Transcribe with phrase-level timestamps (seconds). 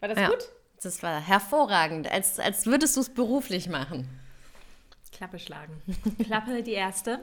[0.00, 0.28] War das ja.
[0.28, 0.48] gut?
[0.82, 4.08] Das war hervorragend, als, als würdest du es beruflich machen.
[5.18, 5.82] Klappe schlagen.
[6.24, 7.18] Klappe die erste.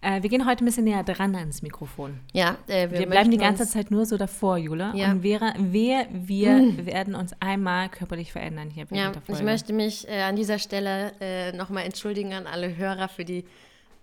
[0.00, 2.20] Äh, wir gehen heute ein bisschen näher dran ans Mikrofon.
[2.32, 4.92] Ja, äh, wir, wir bleiben die ganze Zeit nur so davor, Jule.
[4.94, 5.10] Ja.
[5.10, 6.86] Und wir, wir, wir mm.
[6.86, 9.40] werden uns einmal körperlich verändern hier ja, der Folge.
[9.40, 13.44] Ich möchte mich äh, an dieser Stelle äh, nochmal entschuldigen an alle Hörer für die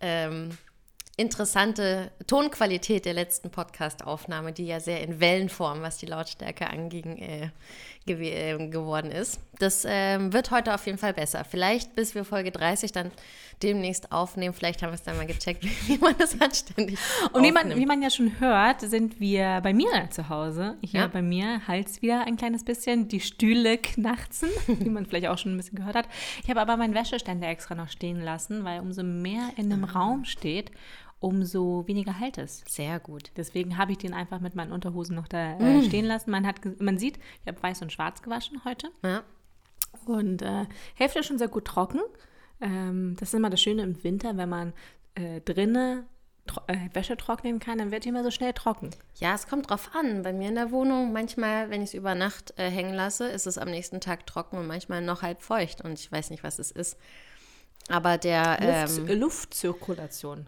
[0.02, 0.50] ähm,
[1.20, 7.49] interessante Tonqualität der letzten Podcast-Aufnahme, die ja sehr in Wellenform, was die Lautstärke anging, äh,
[8.16, 9.40] gew äh, geworden ist.
[9.59, 11.44] Das ähm, wird heute auf jeden Fall besser.
[11.44, 13.12] Vielleicht bis wir Folge 30 dann
[13.62, 14.54] demnächst aufnehmen.
[14.54, 16.98] Vielleicht haben wir es dann mal gecheckt, wie man das anständig
[17.34, 20.77] Und wie man, wie man ja schon hört, sind wir bei mir zu Hause.
[20.82, 21.08] Hier ja.
[21.08, 23.08] bei mir Hals wieder ein kleines bisschen.
[23.08, 26.07] Die Stühle knarzen, wie man vielleicht auch schon ein bisschen gehört hat.
[26.44, 29.91] Ich habe aber meinen Wäscheständer extra noch stehen lassen, weil umso mehr in einem ah.
[29.91, 30.71] Raum steht,
[31.20, 32.64] umso weniger hält es.
[32.68, 33.32] Sehr gut.
[33.36, 35.84] Deswegen habe ich den einfach mit meinen Unterhosen noch da äh, mm.
[35.84, 36.32] stehen lassen.
[36.32, 38.90] Man, hat, man sieht, ich habe weiß und schwarz gewaschen heute.
[39.04, 39.24] Ja.
[40.05, 41.99] Und äh, Hälfte schon sehr gut trocken.
[42.62, 44.74] Ähm, das ist immer das Schöne im Winter, wenn man
[45.16, 46.05] äh, drinnen
[46.68, 48.91] äh, Wäsche trocknen kann, dann wird die immer so schnell trocken.
[49.15, 50.24] Ja, es kommt drauf an.
[50.24, 53.48] Bei mir in der Wohnung, manchmal, wenn ich es über Nacht äh, hängen lasse, ist
[53.48, 55.82] es am nächsten Tag trocken und manchmal noch halb feucht.
[55.82, 56.98] Und ich weiß nicht, was es ist.
[57.90, 58.58] Aber der.
[58.62, 60.48] Luft, ähm, Luftzirkulation.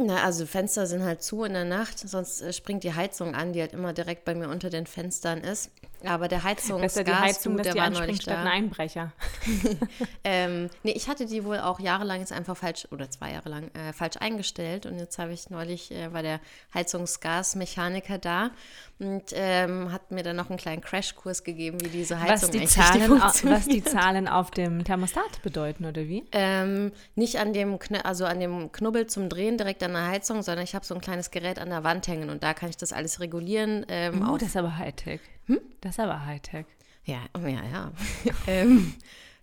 [0.00, 3.52] Na, also Fenster sind halt zu in der Nacht, sonst äh, springt die Heizung an,
[3.52, 5.70] die halt immer direkt bei mir unter den Fenstern ist.
[6.04, 6.44] Aber der
[6.80, 8.40] Besser die Heizung, du, der war neulich da.
[8.40, 9.12] ein Einbrecher.
[10.24, 13.70] ähm, nee, ich hatte die wohl auch jahrelang jetzt einfach falsch, oder zwei Jahre lang,
[13.74, 14.86] äh, falsch eingestellt.
[14.86, 16.40] Und jetzt habe ich neulich, äh, war der
[16.74, 18.50] Heizungsgasmechaniker da
[18.98, 22.66] und ähm, hat mir dann noch einen kleinen Crashkurs gegeben, wie diese Heizung was die
[22.66, 26.24] Zahlen, Was die Zahlen auf dem Thermostat bedeuten, oder wie?
[26.32, 30.64] Ähm, nicht an dem, also an dem Knubbel zum Drehen direkt an der Heizung, sondern
[30.64, 32.92] ich habe so ein kleines Gerät an der Wand hängen und da kann ich das
[32.92, 33.86] alles regulieren.
[33.88, 35.20] Ähm, oh, das ist aber Hightech.
[35.48, 35.60] Hm?
[35.80, 36.66] Das ist aber Hightech.
[37.04, 37.92] Ja, oh, ja, ja.
[38.46, 38.94] ähm,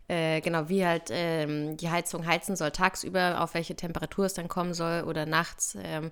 [0.07, 4.47] äh, genau, wie halt ähm, die Heizung heizen soll tagsüber, auf welche Temperatur es dann
[4.47, 6.11] kommen soll oder nachts, ähm,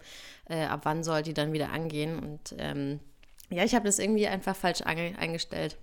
[0.49, 2.17] äh, ab wann soll die dann wieder angehen.
[2.19, 2.99] Und ähm,
[3.49, 5.77] ja, ich habe das irgendwie einfach falsch eingestellt.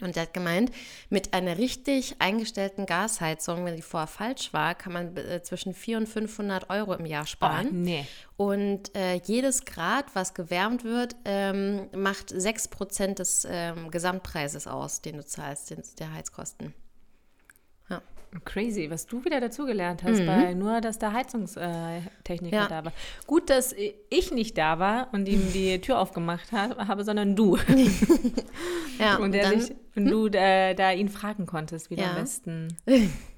[0.00, 0.72] Und er hat gemeint,
[1.10, 6.02] mit einer richtig eingestellten Gasheizung, wenn die vorher falsch war, kann man äh, zwischen 400
[6.02, 7.68] und 500 Euro im Jahr sparen.
[7.68, 8.06] Oh, nee.
[8.36, 15.18] Und äh, jedes Grad, was gewärmt wird, ähm, macht 6% des ähm, Gesamtpreises aus, den
[15.18, 16.74] du zahlst, den, der Heizkosten.
[18.44, 20.26] Crazy, was du wieder dazugelernt hast, mhm.
[20.26, 22.66] bei nur, dass der Heizungstechniker ja.
[22.66, 22.92] da war.
[23.26, 23.74] Gut, dass
[24.08, 27.58] ich nicht da war und ihm die Tür aufgemacht habe, sondern du.
[28.98, 32.10] ja, und, der dann, sich, und du da, da, ihn fragen konntest, wie ja.
[32.10, 32.68] am besten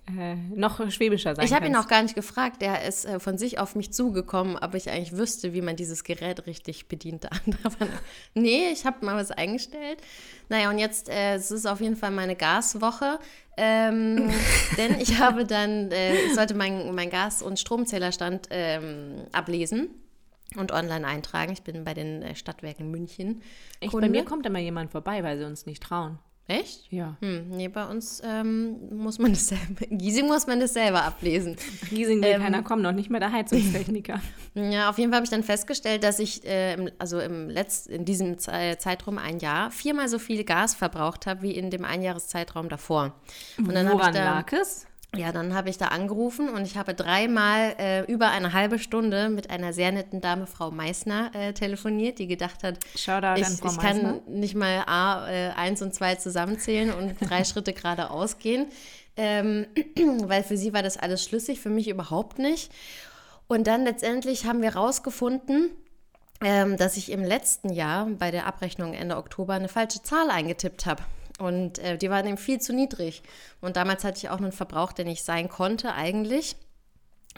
[0.06, 2.60] äh, noch schwäbischer sein Ich habe ihn auch gar nicht gefragt.
[2.60, 6.04] Der ist äh, von sich auf mich zugekommen, ob ich eigentlich wüsste, wie man dieses
[6.04, 7.26] Gerät richtig bedient.
[8.34, 9.98] nee, ich habe mal was eingestellt.
[10.50, 13.19] Naja, und jetzt äh, es ist auf jeden Fall meine Gaswoche.
[13.56, 14.31] Ähm,
[14.76, 19.88] denn ich habe dann, äh, ich sollte meinen mein Gas- und Stromzählerstand ähm, ablesen
[20.56, 21.53] und online eintragen.
[21.53, 23.41] Ich bin bei den äh, Stadtwerken München.
[23.81, 26.19] Echt, bei mir kommt immer jemand vorbei, weil sie uns nicht trauen.
[26.47, 26.93] Echt?
[26.93, 27.16] Ja.
[27.21, 31.56] Hm, nee, bei uns ähm, muss man das selber, Giesing muss man das selber ablesen.
[31.88, 34.21] Giesing will ähm, keiner kommen, noch nicht mehr der Heizungstechniker.
[34.54, 38.04] ja, auf jeden Fall habe ich dann festgestellt, dass ich äh, also im Letz-, in
[38.04, 43.15] diesem Zeitraum ein Jahr viermal so viel Gas verbraucht habe wie in dem Einjahreszeitraum davor.
[43.56, 44.87] Und dann Woran da, lag es?
[45.19, 49.29] Ja, dann habe ich da angerufen und ich habe dreimal äh, über eine halbe Stunde
[49.29, 53.79] mit einer sehr netten Dame, Frau Meißner, äh, telefoniert, die gedacht hat, Shoutout ich, ich
[53.79, 58.67] kann nicht mal A, äh, 1 und 2 zusammenzählen und drei Schritte geradeaus gehen,
[59.17, 59.67] ähm,
[60.25, 62.73] weil für sie war das alles schlüssig, für mich überhaupt nicht.
[63.47, 65.71] Und dann letztendlich haben wir rausgefunden,
[66.43, 70.87] ähm, dass ich im letzten Jahr bei der Abrechnung Ende Oktober eine falsche Zahl eingetippt
[70.87, 71.03] habe.
[71.39, 73.22] Und äh, die waren eben viel zu niedrig.
[73.61, 76.56] Und damals hatte ich auch einen Verbrauch, der nicht sein konnte eigentlich.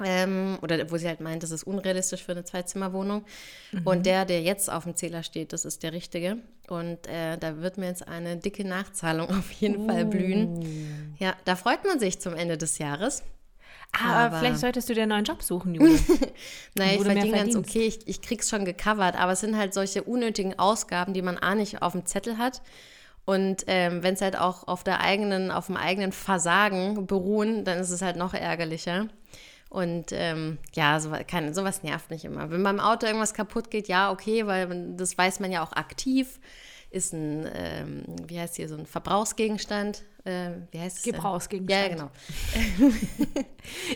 [0.05, 3.25] Ähm, oder wo sie halt meint, das ist unrealistisch für eine Zweizimmerwohnung.
[3.73, 3.87] Mhm.
[3.87, 6.37] Und der, der jetzt auf dem Zähler steht, das ist der richtige.
[6.69, 9.87] Und äh, da wird mir jetzt eine dicke Nachzahlung auf jeden oh.
[9.89, 11.15] Fall blühen.
[11.19, 13.23] Ja, da freut man sich zum Ende des Jahres.
[13.93, 15.99] Ah, aber vielleicht solltest du dir einen neuen Job suchen, Jule.
[16.75, 20.03] naja, ich verdiene ganz okay, ich, ich krieg's schon gecovert, aber es sind halt solche
[20.03, 22.61] unnötigen Ausgaben, die man A nicht auf dem Zettel hat
[23.27, 27.79] und ähm, wenn es halt auch auf der eigenen, auf dem eigenen Versagen beruhen, dann
[27.79, 29.09] ist es halt noch ärgerlicher.
[29.69, 32.51] Und ähm, ja, so, kann, sowas nervt mich immer.
[32.51, 36.39] Wenn beim Auto irgendwas kaputt geht, ja, okay, weil das weiß man ja auch aktiv
[36.97, 40.03] ist ein, ähm, wie heißt hier, so ein Verbrauchsgegenstand.
[40.25, 41.03] Ähm, wie heißt es?
[41.05, 41.83] Gebrauchsgegenstand.
[41.83, 42.11] Ja, genau.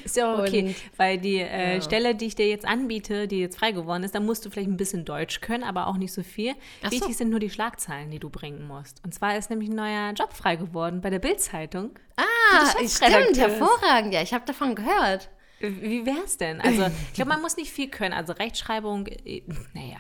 [0.05, 1.81] ist ja auch okay, und, weil die äh, ja.
[1.81, 4.69] Stelle, die ich dir jetzt anbiete, die jetzt frei geworden ist, da musst du vielleicht
[4.69, 6.55] ein bisschen Deutsch können, aber auch nicht so viel.
[6.83, 7.19] Ach Wichtig so.
[7.19, 9.05] sind nur die Schlagzeilen, die du bringen musst.
[9.05, 11.91] Und zwar ist nämlich ein neuer Job frei geworden bei der Bild-Zeitung.
[12.17, 14.15] Ah, stimmt, hervorragend.
[14.15, 15.31] Ja, ich habe davon gehört.
[15.61, 16.61] Wie wäre es denn?
[16.61, 18.15] Also, ich glaube, man muss nicht viel können.
[18.15, 19.43] Also, Rechtschreibung, äh,
[19.75, 19.99] naja,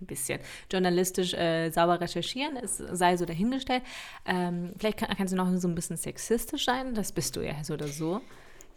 [0.00, 0.40] ein bisschen.
[0.70, 3.82] Journalistisch äh, sauber recherchieren, es sei so dahingestellt.
[4.26, 6.94] Ähm, vielleicht kann, kannst du noch so ein bisschen sexistisch sein.
[6.94, 8.20] Das bist du ja so oder so.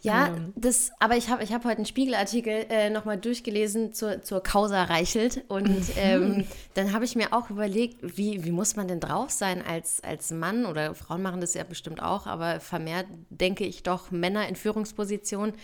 [0.04, 0.52] Ja, ähm.
[0.54, 4.84] das, aber ich habe ich hab heute einen Spiegelartikel äh, nochmal durchgelesen zur, zur Causa
[4.84, 5.94] Reichelt und mhm.
[5.96, 6.44] ähm,
[6.74, 10.30] dann habe ich mir auch überlegt, wie, wie muss man denn drauf sein als, als
[10.30, 14.56] Mann oder Frauen machen das ja bestimmt auch, aber vermehrt denke ich doch Männer in
[14.56, 15.54] Führungspositionen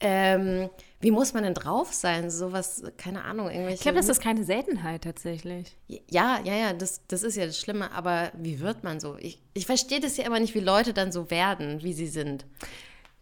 [0.00, 2.30] ähm, wie muss man denn drauf sein?
[2.30, 3.74] Sowas, keine Ahnung, irgendwelche.
[3.74, 5.76] Ich glaube, das ist keine Seltenheit tatsächlich.
[5.88, 7.92] Ja, ja, ja, das, das ist ja das Schlimme.
[7.92, 9.16] Aber wie wird man so?
[9.18, 12.46] Ich, ich verstehe das ja immer nicht, wie Leute dann so werden, wie sie sind.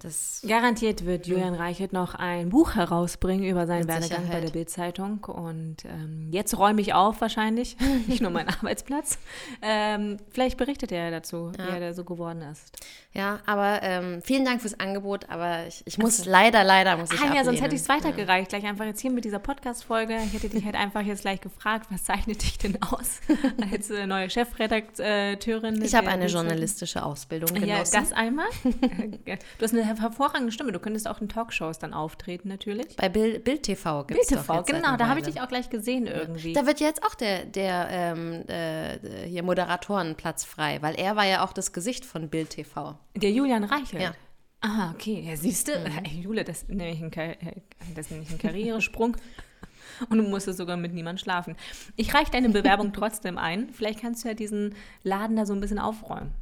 [0.00, 5.24] Das Garantiert wird Julian Reichert noch ein Buch herausbringen über seinen Werdegang bei der Bildzeitung.
[5.24, 9.18] Und ähm, jetzt räume ich auf wahrscheinlich, nicht nur meinen Arbeitsplatz.
[9.62, 11.66] Ähm, vielleicht berichtet er dazu, ja.
[11.66, 12.76] wie er da so geworden ist.
[13.14, 16.30] Ja, aber ähm, vielen Dank fürs Angebot, aber ich, ich muss also.
[16.30, 18.58] leider, leider muss ich Ah ja, sonst hätte ich es weitergereicht, ja.
[18.58, 20.18] gleich einfach jetzt hier mit dieser Podcast-Folge.
[20.26, 23.20] Ich hätte dich halt einfach jetzt gleich gefragt, was zeichnet dich denn aus
[23.72, 25.82] als äh, neue Chefredakteurin?
[25.82, 27.68] Ich habe eine journalistische Ausbildung genossen.
[27.68, 28.48] Ja, das einmal.
[28.62, 30.72] du hast eine hervorragende Stimme.
[30.72, 32.96] Du könntest auch in Talkshows dann auftreten, natürlich.
[32.96, 34.96] Bei Bild, Bild TV gibt es Bild TV, genau.
[34.96, 36.52] Da habe ich dich auch gleich gesehen irgendwie.
[36.52, 41.44] Da wird jetzt auch der, der ähm, äh, hier Moderatorenplatz frei, weil er war ja
[41.44, 42.98] auch das Gesicht von Bild TV.
[43.14, 44.02] Der Julian Reichelt?
[44.02, 44.12] Ja.
[44.60, 45.20] Ah, okay.
[45.20, 45.86] Ja, siehst du, mhm.
[45.86, 47.10] hey, Jule, das, nenne ich ein,
[47.94, 49.16] das nenne ich einen Karrieresprung.
[50.10, 51.56] Und du musstest sogar mit niemandem schlafen.
[51.96, 53.70] Ich reiche deine Bewerbung trotzdem ein.
[53.72, 56.32] Vielleicht kannst du ja diesen Laden da so ein bisschen aufräumen.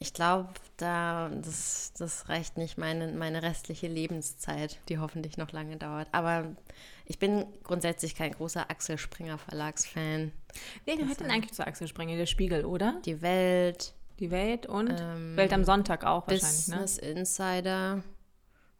[0.00, 5.76] Ich glaube, da, das, das reicht nicht, meine, meine restliche Lebenszeit, die hoffentlich noch lange
[5.76, 6.06] dauert.
[6.12, 6.54] Aber
[7.04, 10.30] ich bin grundsätzlich kein großer Axel Springer Verlagsfan.
[10.84, 12.16] Wer gehört denn eigentlich zu Axel Springer?
[12.16, 13.00] Der Spiegel, oder?
[13.04, 13.94] Die Welt.
[14.20, 16.76] Die Welt und ähm, Welt am Sonntag auch wahrscheinlich, ne?
[16.76, 17.08] Business ne?
[17.08, 18.04] Insider.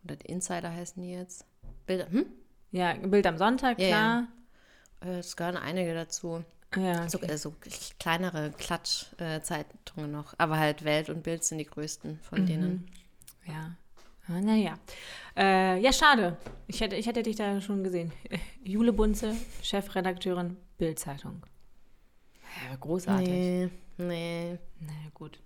[0.05, 1.47] Oder die Insider heißen die jetzt.
[1.87, 2.26] Bild, hm?
[2.71, 3.88] Ja, Bild am Sonntag, klar.
[3.88, 5.19] Ja, ja.
[5.19, 6.44] Es gehören einige dazu.
[6.76, 7.09] Ja, okay.
[7.09, 7.55] so, äh, so,
[7.99, 10.35] kleinere Klatschzeitungen noch.
[10.38, 12.47] Aber halt Welt und Bild sind die größten von mhm.
[12.47, 12.91] denen.
[13.47, 13.76] Ja.
[14.29, 14.79] Ah, naja.
[15.37, 16.37] Äh, ja, schade.
[16.67, 18.12] Ich hätte, ich hätte dich da schon gesehen.
[18.62, 21.43] Jule Bunze, Chefredakteurin Bild-Zeitung.
[22.69, 23.29] Ja, großartig.
[23.29, 24.59] Nee, nee.
[24.81, 25.41] Naja, gut.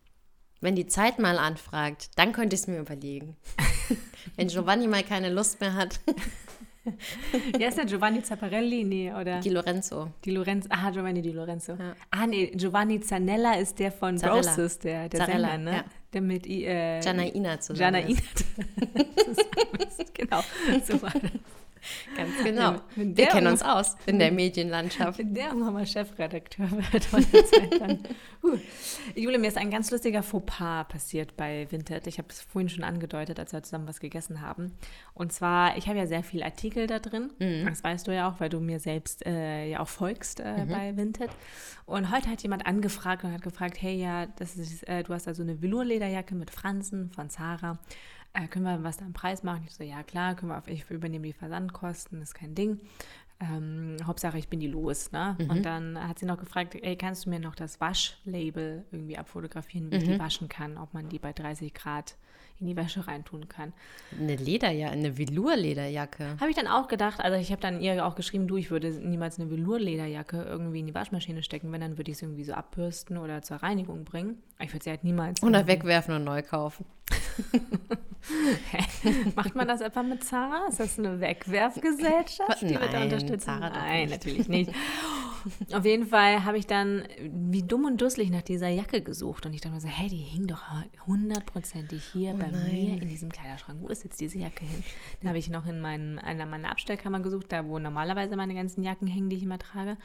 [0.60, 3.36] Wenn die Zeit mal anfragt, dann könnte ich es mir überlegen.
[4.36, 6.00] Wenn Giovanni mal keine Lust mehr hat.
[7.56, 8.84] Wer ist der Giovanni Zapparelli?
[8.84, 9.40] Nee, oder?
[9.40, 10.12] Di Lorenzo.
[10.24, 10.68] Di Lorenzo.
[10.70, 11.72] Ah, Giovanni Di Lorenzo.
[11.72, 11.94] Ja.
[12.10, 14.40] Ah, nee, Giovanni Zanella ist der von Zarella.
[14.40, 15.72] Broses, der, der Zarella, Sänger, ne?
[15.72, 15.84] Ja.
[16.12, 17.94] Der mit äh, Janaina zusammen.
[17.94, 18.20] Janaina.
[20.14, 20.42] genau,
[20.84, 21.30] so war das.
[22.16, 22.76] Ganz genau.
[22.96, 25.18] Wenn Wir kennen uns aus in der Medienlandschaft.
[25.18, 27.98] Wenn der mal Chefredakteur wird, dann.
[28.42, 28.58] Uh.
[29.14, 32.06] Jule, mir ist ein ganz lustiger Fauxpas passiert bei Vinted.
[32.06, 34.72] Ich habe es vorhin schon angedeutet, als wir zusammen was gegessen haben.
[35.14, 37.30] Und zwar, ich habe ja sehr viele Artikel da drin.
[37.38, 37.66] Mhm.
[37.66, 40.68] Das weißt du ja auch, weil du mir selbst äh, ja auch folgst äh, mhm.
[40.68, 41.30] bei Vinted.
[41.86, 45.28] Und heute hat jemand angefragt und hat gefragt, hey, ja, das ist, äh, du hast
[45.28, 47.78] also eine Velourlederjacke mit Fransen von Zara
[48.34, 49.64] äh, können wir was am Preis machen?
[49.66, 52.80] Ich so, ja klar, können wir auf, ich übernehme die Versandkosten, ist kein Ding.
[53.40, 55.10] Ähm, Hauptsache, ich bin die los.
[55.12, 55.36] Ne?
[55.38, 55.50] Mhm.
[55.50, 59.90] Und dann hat sie noch gefragt, ey, kannst du mir noch das Waschlabel irgendwie abfotografieren,
[59.90, 60.02] wie mhm.
[60.02, 60.20] ich die mhm.
[60.20, 62.16] waschen kann, ob man die bei 30 Grad
[62.62, 63.72] in die Wäsche reintun kann.
[64.18, 66.36] Eine Lederjacke, eine Velour-Lederjacke.
[66.40, 68.90] Habe ich dann auch gedacht, also ich habe dann ihr auch geschrieben, du, ich würde
[68.90, 72.54] niemals eine Velour-Lederjacke irgendwie in die Waschmaschine stecken, wenn, dann würde ich es irgendwie so
[72.54, 74.42] abbürsten oder zur Reinigung bringen.
[74.60, 75.42] Ich würde sie halt niemals.
[75.42, 76.86] Oder wegwerfen und neu kaufen.
[79.34, 80.66] Macht man das etwa mit Zara?
[80.68, 83.40] Ist das eine Wegwerfgesellschaft, die wir da unterstützen?
[83.40, 84.72] Zara Nein, natürlich nicht.
[85.72, 89.52] Auf jeden Fall habe ich dann wie dumm und dusselig nach dieser Jacke gesucht und
[89.52, 90.62] ich dachte mir so, hey, die hing doch
[91.06, 92.72] hundertprozentig hier oh bei nein.
[92.72, 93.80] mir in diesem Kleiderschrank.
[93.80, 94.84] Wo ist jetzt diese Jacke hin?
[95.20, 98.82] Dann habe ich noch in meinen, einer meiner Abstellkammer gesucht, da wo normalerweise meine ganzen
[98.82, 99.96] Jacken hängen, die ich immer trage.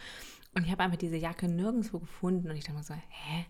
[0.56, 3.46] Und ich habe einfach diese Jacke nirgendwo gefunden und ich dachte mir so, hä?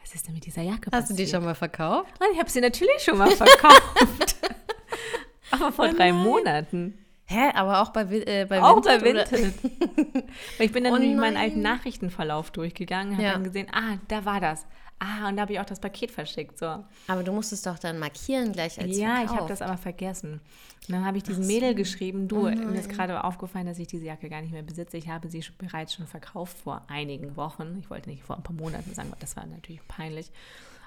[0.00, 1.18] Was ist denn mit dieser Jacke Hast passiert?
[1.18, 2.12] du die schon mal verkauft?
[2.20, 4.36] Nein, ich habe sie natürlich schon mal verkauft.
[5.50, 6.98] Aber vor oh drei Monaten.
[7.32, 7.50] Hä?
[7.54, 9.54] Aber auch bei, äh, bei Auch Vinted, bei Vinted.
[10.58, 13.32] ich bin dann oh meinen alten Nachrichtenverlauf durchgegangen, habe ja.
[13.32, 14.66] dann gesehen, ah, da war das.
[14.98, 16.58] Ah, und da habe ich auch das Paket verschickt.
[16.58, 16.84] So.
[17.08, 19.32] Aber du musstest doch dann markieren gleich als Ja, verkauft.
[19.32, 20.40] ich habe das aber vergessen.
[20.86, 21.52] Und dann habe ich diesem so.
[21.52, 24.62] Mädel geschrieben, du, oh mir ist gerade aufgefallen, dass ich diese Jacke gar nicht mehr
[24.62, 24.96] besitze.
[24.96, 27.78] Ich habe sie bereits schon verkauft vor einigen Wochen.
[27.80, 30.30] Ich wollte nicht vor ein paar Monaten sagen, das war natürlich peinlich.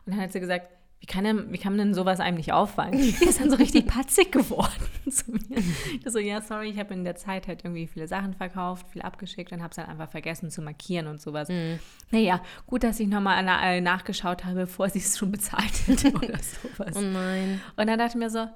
[0.06, 2.94] Und dann hat sie gesagt, wie kann, denn, wie kann denn sowas einem nicht auffallen?
[2.94, 4.72] Die ist dann so richtig patzig geworden
[5.12, 5.60] zu mir.
[6.04, 9.02] Ich so, ja, sorry, ich habe in der Zeit halt irgendwie viele Sachen verkauft, viel
[9.02, 11.50] abgeschickt und habe es dann einfach vergessen zu markieren und sowas.
[11.50, 11.80] Mhm.
[12.12, 16.40] Naja, gut, dass ich nochmal äh, nachgeschaut habe, bevor sie es schon bezahlt hätte oder
[16.40, 16.96] sowas.
[16.96, 17.62] Oh nein.
[17.76, 18.48] Und dann dachte ich mir so,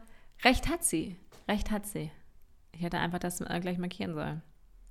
[0.43, 1.17] recht hat sie,
[1.47, 2.09] recht hat sie.
[2.71, 4.41] Ich hätte einfach das äh, gleich markieren sollen.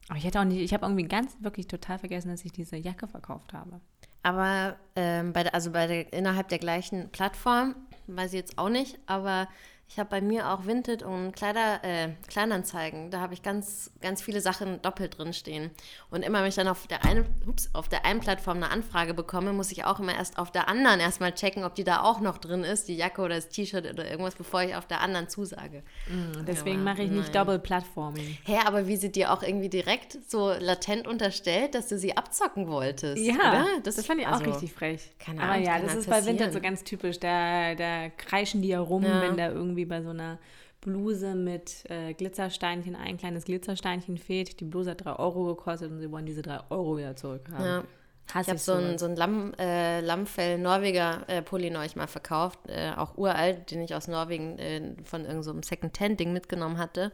[0.08, 2.76] Aber ich hätte auch nicht, ich habe irgendwie ganz, wirklich total vergessen, dass ich diese
[2.76, 3.80] Jacke verkauft habe.
[4.22, 7.74] Aber ähm, bei der, also bei der, innerhalb der gleichen Plattform,
[8.06, 9.48] weiß ich jetzt auch nicht, aber
[9.90, 13.10] ich habe bei mir auch Vinted und Kleider, äh, Kleinanzeigen.
[13.10, 15.70] Da habe ich ganz, ganz viele Sachen doppelt drin stehen.
[16.10, 19.14] Und immer, wenn ich dann auf der einen, ups, auf der einen Plattform eine Anfrage
[19.14, 22.20] bekomme, muss ich auch immer erst auf der anderen erstmal checken, ob die da auch
[22.20, 25.28] noch drin ist, die Jacke oder das T-Shirt oder irgendwas, bevor ich auf der anderen
[25.30, 25.82] zusage.
[26.08, 28.36] Mm, deswegen mache ich nicht Double Platforming.
[28.44, 32.68] Hä, aber wie sie dir auch irgendwie direkt so latent unterstellt, dass du sie abzocken
[32.68, 33.22] wolltest.
[33.22, 35.12] Ja, das, das fand ich also, auch richtig frech.
[35.18, 35.54] Keine Ahnung.
[35.54, 37.18] Aber ja, das ist bei Vinted so ganz typisch.
[37.18, 39.22] Da, da kreischen die ja rum, ja.
[39.22, 40.38] wenn da irgendwie irgendwie bei so einer
[40.80, 44.60] Bluse mit äh, Glitzersteinchen, ein kleines Glitzersteinchen fehlt.
[44.60, 47.64] Die Bluse hat 3 Euro gekostet und sie wollen diese 3 Euro wieder zurückhaben.
[47.64, 47.84] Ja.
[48.32, 52.92] Hass ich habe so einen so ein Lamm, äh, Lammfell-Norweger-Pulli äh, neulich mal verkauft, äh,
[52.94, 57.10] auch uralt, den ich aus Norwegen äh, von irgendeinem so Second-Hand-Ding mitgenommen hatte.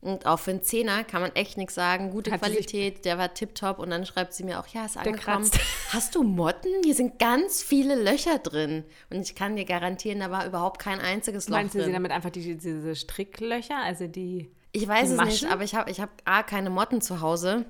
[0.00, 2.10] Und auch für einen Zehner kann man echt nichts sagen.
[2.10, 3.78] Gute Hat Qualität, der war tipptopp.
[3.78, 5.50] Und dann schreibt sie mir auch, ja, ist angekommen.
[5.90, 6.70] Hast du Motten?
[6.84, 8.84] Hier sind ganz viele Löcher drin.
[9.10, 11.80] Und ich kann dir garantieren, da war überhaupt kein einziges Loch Meinst drin.
[11.80, 15.74] du sie damit einfach die, diese Stricklöcher, also die Ich weiß es nicht, aber ich
[15.74, 17.64] habe ich hab A, keine Motten zu Hause.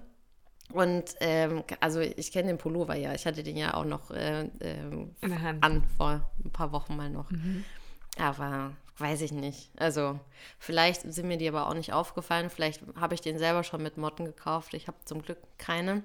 [0.73, 3.14] Und ähm, also ich kenne den Pullover ja.
[3.14, 7.30] Ich hatte den ja auch noch äh, äh, an vor ein paar Wochen mal noch.
[7.30, 7.64] Mhm.
[8.18, 9.71] Aber Weiß ich nicht.
[9.76, 10.19] Also,
[10.59, 12.49] vielleicht sind mir die aber auch nicht aufgefallen.
[12.49, 14.73] Vielleicht habe ich den selber schon mit Motten gekauft.
[14.73, 16.03] Ich habe zum Glück keine.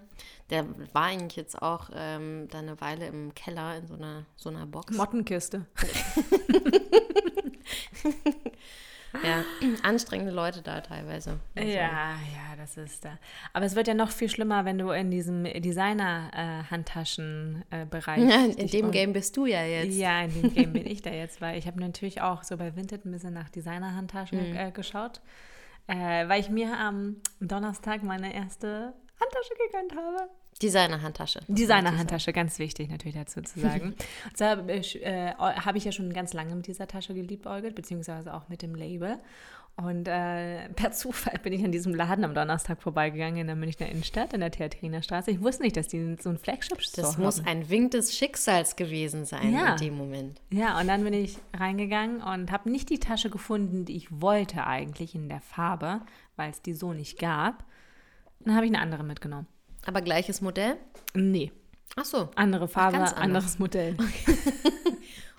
[0.50, 4.50] Der war eigentlich jetzt auch ähm, da eine Weile im Keller in so einer, so
[4.50, 4.96] einer Box.
[4.98, 5.66] Mottenkiste.
[9.24, 9.44] Ja,
[9.84, 11.39] anstrengende Leute da teilweise.
[11.56, 11.70] Also.
[11.70, 12.15] Ja, ja,
[12.58, 13.18] das ist da.
[13.53, 18.30] Aber es wird ja noch viel schlimmer, wenn du in diesem Designer-Handtaschen-Bereich.
[18.30, 19.98] Ja, in dem Game bist du ja jetzt.
[19.98, 22.75] Ja, in dem Game bin ich da jetzt, weil ich habe natürlich auch so bei
[22.75, 24.56] Vinted ein bisschen nach Designer-Handtaschen mhm.
[24.56, 25.22] äh, geschaut,
[25.88, 30.30] äh, weil ich mir am Donnerstag meine erste Handtasche gegönnt habe.
[30.62, 31.40] Designer-Handtasche.
[31.48, 33.96] Designer-Handtasche, ganz wichtig natürlich dazu zu sagen.
[34.25, 38.34] Und zwar äh, äh habe ich ja schon ganz lange mit dieser Tasche geliebäugelt, beziehungsweise
[38.34, 39.20] auch mit dem Label.
[39.78, 43.88] Und äh, per Zufall bin ich an diesem Laden am Donnerstag vorbeigegangen in der Münchner
[43.88, 45.32] Innenstadt, in der Theatriner Straße.
[45.32, 49.25] Ich wusste nicht, dass die so ein Flagship-Store Das muss ein Wink des Schicksals gewesen
[49.25, 49.74] sein ja.
[49.74, 50.42] in dem Moment.
[50.51, 54.68] Ja, und dann bin ich reingegangen und habe nicht die Tasche gefunden, die ich wollte
[54.68, 56.01] eigentlich in der Farbe,
[56.36, 57.63] weil es die so nicht gab.
[58.46, 59.48] Dann habe ich eine andere mitgenommen.
[59.86, 60.78] Aber gleiches Modell?
[61.14, 61.52] Nee.
[61.96, 62.30] Ach so.
[62.36, 63.96] Andere Farbe, anderes Modell.
[64.00, 64.38] Okay.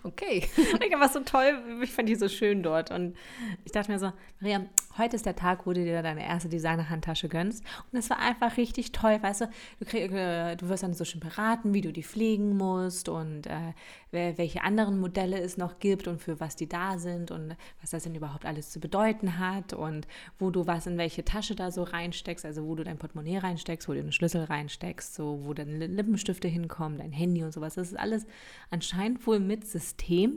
[0.05, 0.49] okay.
[0.57, 2.91] ich war so toll, ich fand die so schön dort.
[2.91, 3.17] Und
[3.65, 4.65] ich dachte mir so, Maria,
[4.99, 7.65] heute ist der Tag, wo du dir deine erste Designer-Handtasche gönnst.
[7.91, 11.05] Und es war einfach richtig toll, weißt du, du, krieg, äh, du wirst dann so
[11.05, 13.73] schön beraten, wie du die pflegen musst und äh,
[14.11, 18.03] welche anderen Modelle es noch gibt und für was die da sind und was das
[18.03, 20.07] denn überhaupt alles zu bedeuten hat und
[20.39, 23.89] wo du was in welche Tasche da so reinsteckst, also wo du dein Portemonnaie reinsteckst,
[23.89, 27.75] wo du den Schlüssel reinsteckst, so wo deine Lippenstifte hinkommen, dein Handy und sowas.
[27.77, 28.27] Das ist alles
[28.71, 29.92] anscheinend wohl mit System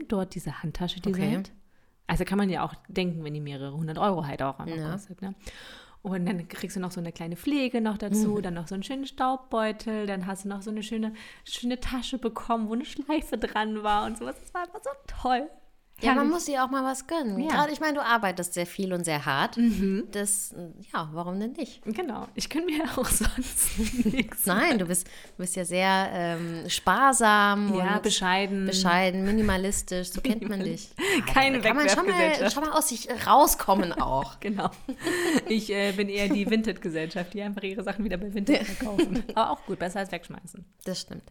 [0.08, 1.42] dort diese Handtasche, die okay.
[2.06, 4.92] Also kann man ja auch denken, wenn die mehrere hundert Euro halt auch einmal ja.
[4.92, 5.22] kostet.
[5.22, 5.34] Ne?
[6.02, 8.42] Und dann kriegst du noch so eine kleine Pflege noch dazu, mhm.
[8.42, 11.12] dann noch so einen schönen Staubbeutel, dann hast du noch so eine schöne,
[11.44, 14.36] schöne Tasche bekommen, wo eine Schleife dran war und sowas.
[14.40, 15.50] Das war einfach so toll.
[16.02, 17.40] Ja, man muss dir auch mal was gönnen.
[17.40, 17.48] Ja.
[17.48, 19.56] Gerade, ich meine, du arbeitest sehr viel und sehr hart.
[19.56, 20.04] Mhm.
[20.12, 20.54] Das,
[20.92, 21.82] ja, warum denn nicht?
[21.86, 24.44] Genau, ich könnte mir auch sonst nichts.
[24.44, 28.66] Nein, du bist, du bist ja sehr ähm, sparsam ja, und bescheiden.
[28.66, 30.90] Bescheiden, minimalistisch, so kennt man dich.
[31.32, 34.38] Keine Kann man schon mal, schon mal aus sich rauskommen auch.
[34.40, 34.70] genau.
[35.48, 39.24] Ich äh, bin eher die Vinted-Gesellschaft, die einfach ihre Sachen wieder bei Vinted verkaufen.
[39.34, 40.62] Aber auch gut, besser als wegschmeißen.
[40.84, 41.24] Das stimmt.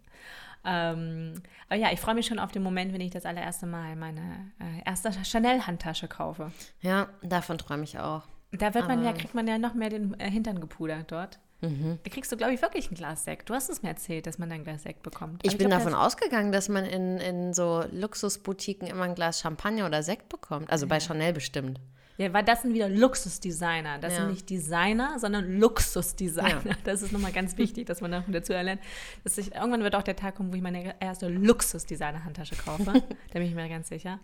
[0.66, 3.96] Ähm, aber ja, ich freue mich schon auf den Moment, wenn ich das allererste Mal
[3.96, 6.52] meine äh, erste Chanel-Handtasche kaufe.
[6.82, 8.24] Ja, davon träume ich auch.
[8.52, 11.40] Da wird man ja, kriegt man ja noch mehr den äh, Hintern gepudert dort.
[11.62, 12.00] Mhm.
[12.04, 13.50] Da kriegst du, glaube ich, wirklich ein Glas Sekt.
[13.50, 15.42] Du hast es mir erzählt, dass man ein Glas Sekt bekommt.
[15.44, 19.42] Ich, ich bin glaub, davon ausgegangen, dass man in, in so Luxusboutiquen immer ein Glas
[19.42, 20.70] Champagner oder Sekt bekommt.
[20.70, 20.90] Also ja.
[20.90, 21.80] bei Chanel bestimmt.
[22.18, 23.98] Ja, weil das sind wieder Luxusdesigner.
[24.00, 24.20] Das ja.
[24.20, 26.62] sind nicht Designer, sondern Luxusdesigner.
[26.66, 26.76] Ja.
[26.84, 28.82] Das ist nochmal ganz wichtig, dass man dazu erlernt.
[29.24, 32.86] Dass ich, irgendwann wird auch der Tag kommen, wo ich meine erste Luxusdesigner-Handtasche kaufe.
[32.94, 34.20] da bin ich mir ganz sicher.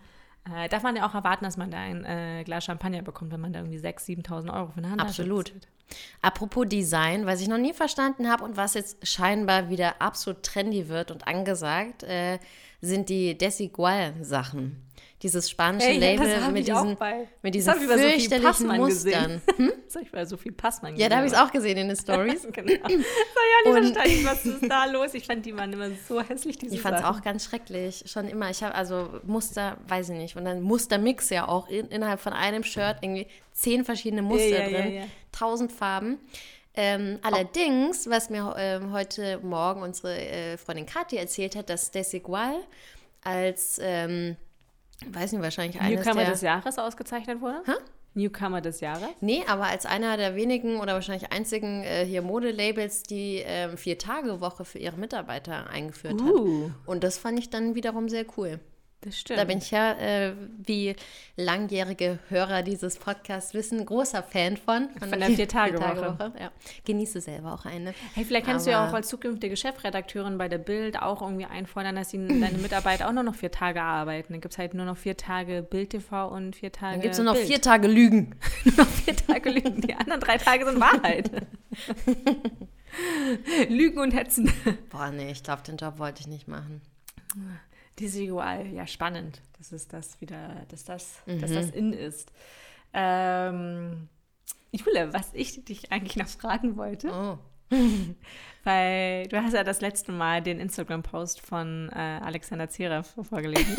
[0.46, 3.42] Äh, darf man ja auch erwarten, dass man da ein äh, Glas Champagner bekommt, wenn
[3.42, 5.46] man da irgendwie 6.000, 7.000 Euro für eine Handtasche Absolut.
[5.54, 5.68] Bezahlt.
[6.22, 10.88] Apropos Design, was ich noch nie verstanden habe und was jetzt scheinbar wieder absolut trendy
[10.88, 12.40] wird und angesagt, äh,
[12.80, 14.82] sind die Desigual-Sachen
[15.22, 16.98] dieses spanische hey, Label ja, mit, diesen,
[17.42, 19.42] mit diesen fürchterlichen so Mustern.
[19.58, 19.72] Hm?
[19.86, 21.04] Das habe ich bei Sophie Passmann gesehen.
[21.04, 22.48] Ja, da habe ich es auch gesehen in den Stories.
[22.52, 22.74] genau.
[22.74, 23.08] Das ich nicht
[23.94, 25.14] verstanden, was ist da los?
[25.14, 28.04] Ich fand die waren immer so hässlich, diese Ich fand es auch ganz schrecklich.
[28.08, 28.50] Schon immer.
[28.50, 30.36] Ich habe also Muster, weiß ich nicht.
[30.36, 34.68] Und dann Mustermix ja auch in, innerhalb von einem Shirt irgendwie zehn verschiedene Muster ja,
[34.68, 35.12] ja, drin.
[35.32, 36.18] Tausend Farben.
[36.74, 42.56] Ähm, allerdings, was mir ähm, heute Morgen unsere äh, Freundin Kathi erzählt hat, dass Desigual
[43.24, 44.38] als ähm,
[45.10, 47.62] weiß nicht, wahrscheinlich eines Newcomer der, des Jahres ausgezeichnet wurde?
[47.66, 47.74] Hä?
[48.14, 49.08] Newcomer des Jahres?
[49.22, 54.66] Nee, aber als einer der wenigen oder wahrscheinlich einzigen äh, hier Modelabels, die ähm, Vier-Tage-Woche
[54.66, 56.66] für ihre Mitarbeiter eingeführt uh.
[56.66, 56.72] hat.
[56.86, 58.60] Und das fand ich dann wiederum sehr cool.
[59.04, 59.40] Das stimmt.
[59.40, 60.96] Da bin ich ja, äh, wie
[61.36, 64.90] langjährige Hörer dieses Podcasts wissen, großer Fan von.
[65.00, 66.32] Von, von der Vier-Tage-Woche.
[66.36, 66.52] Vier ja.
[66.86, 67.96] Genieße selber auch eine.
[68.14, 71.46] Hey, vielleicht kannst Aber du ja auch als zukünftige Chefredakteurin bei der Bild auch irgendwie
[71.46, 74.34] einfordern, dass die, deine Mitarbeiter auch nur noch vier Tage arbeiten.
[74.34, 76.94] Dann gibt es halt nur noch vier Tage Bild-TV und vier Tage.
[76.94, 77.48] Dann gibt es nur noch Bild.
[77.48, 78.36] vier Tage Lügen.
[78.66, 79.82] nur noch vier Tage Lügen.
[79.82, 81.32] Die anderen drei Tage sind Wahrheit.
[83.68, 84.54] Lügen und Hetzen.
[84.92, 86.82] Boah, nee, ich glaube, den Job wollte ich nicht machen.
[88.02, 91.40] Desigual, ja, spannend, dass es das wieder, dass das, mhm.
[91.40, 92.32] dass das in ist.
[92.94, 94.10] Ähm,
[94.72, 97.38] Jule, was ich dich eigentlich noch fragen wollte, oh.
[98.64, 103.76] Weil du hast ja das letzte Mal den Instagram-Post von äh, Alexander Zverev vorgelesen.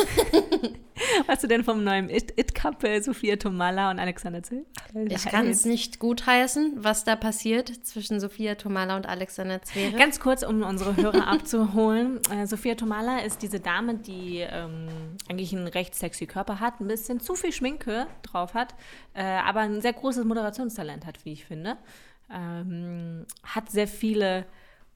[1.26, 4.64] Was du denn vom neuen It-Couple It Sophia Tomala und Alexander Zverev?
[5.08, 9.96] Ich kann es nicht gutheißen, was da passiert zwischen Sophia Tomala und Alexander Zverev.
[9.96, 12.18] Ganz kurz, um unsere Hörer abzuholen.
[12.30, 14.88] Äh, Sophia Tomala ist diese Dame, die ähm,
[15.28, 18.75] eigentlich einen recht sexy Körper hat, ein bisschen zu viel Schminke drauf hat,
[19.14, 21.76] äh, aber ein sehr großes Moderationstalent hat, wie ich finde
[22.33, 24.47] ähm, hat sehr viele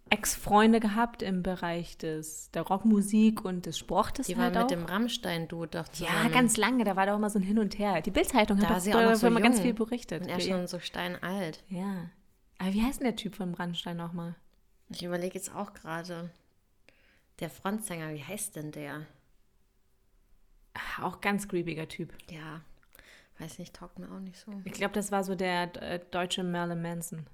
[0.08, 4.26] Ex-Freunde gehabt im Bereich des, der Rockmusik und des Sportes.
[4.26, 4.76] Die halt war mit auch.
[4.76, 6.16] dem Rammstein-Dude doch zusammen.
[6.24, 6.84] Ja, ganz lange.
[6.84, 8.00] Da war doch immer so ein Hin und Her.
[8.02, 10.22] Die Bildzeitung hat da darüber so immer ganz viel berichtet.
[10.22, 11.64] Und er schon so steinalt.
[11.68, 12.10] Ja.
[12.58, 14.36] Aber wie heißt denn der Typ vom Rammstein nochmal?
[14.90, 16.30] Ich überlege jetzt auch gerade.
[17.40, 19.06] Der Frontsänger, wie heißt denn der?
[21.02, 22.14] Auch ganz creepiger Typ.
[22.30, 22.62] Ja.
[23.38, 24.52] Weiß nicht, taugt mir auch nicht so.
[24.64, 27.26] Ich glaube, das war so der äh, deutsche Merlin Manson.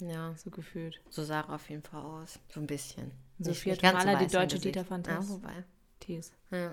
[0.00, 0.34] Ja.
[0.36, 1.00] So gefühlt.
[1.10, 2.38] So sah er auf jeden Fall aus.
[2.48, 3.10] So ein bisschen.
[3.40, 5.28] Sophia Tomala, die deutsche Dieter Fantas.
[5.28, 5.64] Ja, wobei.
[6.00, 6.32] Thies.
[6.50, 6.72] Ja.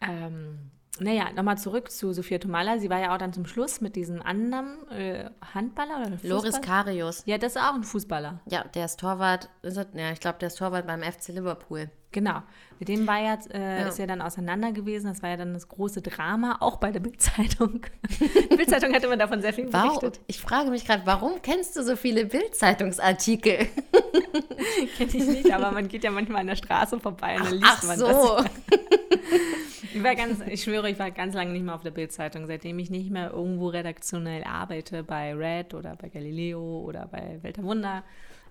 [0.00, 2.78] Ähm, naja, nochmal zurück zu Sophia Tomala.
[2.78, 6.34] Sie war ja auch dann zum Schluss mit diesem anderen äh, Handballer oder Fußballer?
[6.34, 7.22] Loris Karius.
[7.26, 8.40] Ja, das ist auch ein Fußballer.
[8.46, 9.48] Ja, der ist Torwart.
[9.62, 11.90] Ist er, ja, ich glaube, der ist Torwart beim FC Liverpool.
[12.14, 12.42] Genau.
[12.78, 13.88] Mit dem war ja, äh, ja.
[13.88, 15.08] ist ja dann auseinander gewesen.
[15.08, 17.80] Das war ja dann das große Drama, auch bei der Bildzeitung.
[18.50, 20.02] Die Bildzeitung hatte man davon sehr viel berichtet.
[20.02, 20.24] Warum?
[20.28, 23.56] Ich frage mich gerade, warum kennst du so viele Bildzeitungsartikel?
[24.96, 27.78] Kenne ich nicht, aber man geht ja manchmal an der Straße vorbei und dann liest
[27.78, 28.06] ach, man so.
[28.06, 28.44] das.
[29.94, 32.78] ich, war ganz, ich schwöre, ich war ganz lange nicht mehr auf der Bildzeitung, seitdem
[32.78, 37.64] ich nicht mehr irgendwo redaktionell arbeite, bei Red oder bei Galileo oder bei Welt der
[37.64, 38.04] Wunder.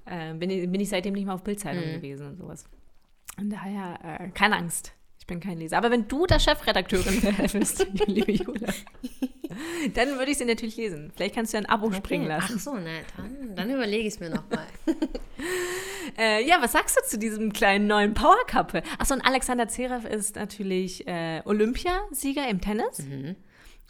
[0.05, 1.93] Äh, bin, ich, bin ich seitdem nicht mehr auf Bildzeitung mhm.
[1.93, 2.65] gewesen und sowas.
[3.37, 4.93] Und daher, äh, keine Angst.
[5.23, 5.77] Ich bin kein Leser.
[5.77, 7.21] Aber wenn du der Chefredakteurin
[7.53, 8.67] bist, liebe Jule,
[9.93, 11.13] dann würde ich sie natürlich lesen.
[11.15, 11.95] Vielleicht kannst du ja ein Abo okay.
[11.95, 12.55] springen lassen.
[12.57, 14.67] Ach so, na, dann, dann überlege ich es mir nochmal.
[16.17, 18.83] äh, ja, was sagst du zu diesem kleinen neuen Power-Couple?
[18.99, 22.99] Achso, und Alexander Zverev ist natürlich äh, Olympiasieger im Tennis.
[22.99, 23.37] Mhm.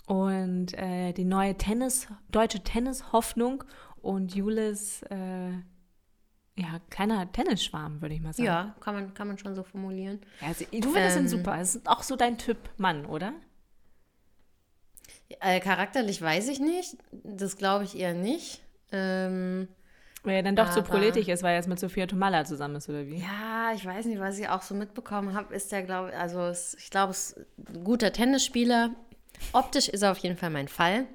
[0.06, 3.64] Und äh, die neue Tennis, deutsche Tennis-Hoffnung.
[4.04, 5.54] Und Jules äh,
[6.56, 8.46] ja, kleiner Tennisschwarm, würde ich mal sagen.
[8.46, 10.22] Ja, kann man, kann man schon so formulieren.
[10.42, 11.58] Ja, also, du findest ähm, ihn super.
[11.58, 13.34] Das ist auch so dein Typ Mann, oder?
[15.40, 16.98] Äh, charakterlich weiß ich nicht.
[17.12, 18.62] Das glaube ich eher nicht.
[18.92, 19.68] Ähm,
[20.24, 22.88] weil er dann doch zu proletisch ist, weil er jetzt mit Sophia Tomalla zusammen ist,
[22.88, 23.18] oder wie?
[23.18, 26.90] Ja, ich weiß nicht, was ich auch so mitbekommen habe, ist der, glaube also ich
[26.90, 28.92] glaube, es ist ein guter Tennisspieler.
[29.52, 31.08] Optisch ist er auf jeden Fall mein Fall.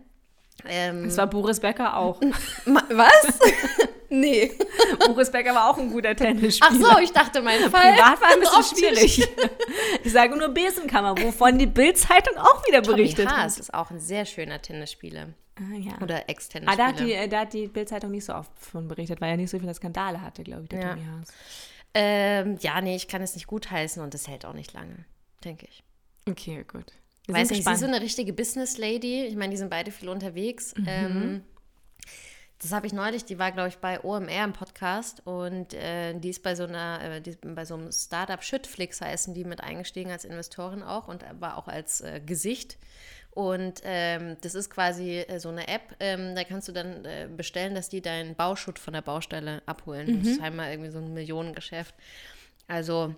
[0.67, 2.21] Ähm, das war Boris Becker auch.
[2.67, 3.39] Was?
[4.09, 4.53] nee.
[5.07, 6.71] Boris Becker war auch ein guter Tennisspieler.
[6.71, 7.93] Ach so, ich dachte, mein Fall.
[7.93, 9.29] Privat war ein bisschen schwierig.
[10.05, 13.61] Ich sage nur Besenkammer, wovon die Bild-Zeitung auch wieder berichtet Tommy Haas hat.
[13.61, 15.29] ist auch ein sehr schöner Tennisspieler.
[15.57, 16.01] Ah, ja.
[16.01, 16.73] Oder Ex-Tennisspieler.
[16.73, 19.37] Ah, da hat die, da hat die Bild-Zeitung nicht so oft von berichtet, weil er
[19.37, 20.89] nicht so viele Skandale hatte, glaube ich, der ja.
[20.91, 21.29] Tommy Haas.
[21.95, 25.05] Ähm, ja, nee, ich kann es nicht gutheißen und es hält auch nicht lange,
[25.45, 25.83] denke ich.
[26.29, 26.93] Okay, gut.
[27.27, 29.25] Wir Weiß nicht, sie ist so eine richtige Business Lady.
[29.25, 30.75] Ich meine, die sind beide viel unterwegs.
[30.77, 30.87] Mhm.
[30.87, 31.45] Ähm,
[32.61, 36.31] das habe ich neulich, die war, glaube ich, bei OMR im Podcast und äh, die
[36.31, 40.11] ist bei so einer, äh, die, bei so einem Startup Schüttflix heißen die mit eingestiegen
[40.11, 42.77] als Investorin auch und war auch als äh, Gesicht.
[43.31, 47.29] Und ähm, das ist quasi äh, so eine App, ähm, da kannst du dann äh,
[47.35, 50.11] bestellen, dass die deinen Bauschutt von der Baustelle abholen.
[50.11, 50.19] Mhm.
[50.19, 51.95] Das ist einmal irgendwie so ein Millionengeschäft.
[52.67, 53.15] Also,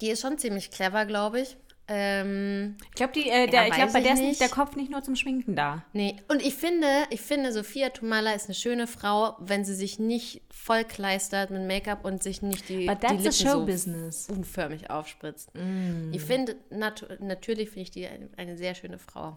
[0.00, 1.58] die ist schon ziemlich clever, glaube ich.
[1.86, 5.16] Ähm, ich glaube, äh, ja, glaub, bei der ist nicht der Kopf nicht nur zum
[5.16, 5.84] Schminken da.
[5.92, 9.98] Nee, und ich finde, ich finde, Sophia Tomala ist eine schöne Frau, wenn sie sich
[9.98, 15.50] nicht vollkleistert mit Make-up und sich nicht die, But that's die Lippen so unförmig aufspritzt.
[15.54, 16.12] Mm.
[16.12, 19.36] Ich finde, nat natürlich finde ich die eine, eine sehr schöne Frau.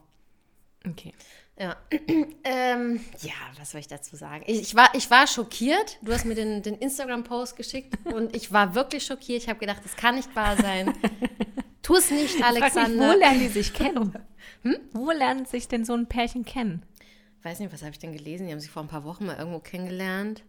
[0.89, 1.13] Okay.
[1.59, 1.75] Ja.
[2.43, 4.45] ähm, ja, was soll ich dazu sagen?
[4.47, 5.97] Ich, ich, war, ich war schockiert.
[6.01, 9.43] Du hast mir den, den Instagram-Post geschickt und ich war wirklich schockiert.
[9.43, 10.93] Ich habe gedacht, das kann nicht wahr sein.
[11.87, 12.89] Tu es nicht, Alexander.
[12.89, 14.13] Mich, wo lernen die sich kennen?
[14.63, 14.77] Hm?
[14.91, 16.83] Wo lernen sich denn so ein Pärchen kennen?
[17.43, 18.47] Weiß nicht, was habe ich denn gelesen?
[18.47, 20.43] Die haben sich vor ein paar Wochen mal irgendwo kennengelernt.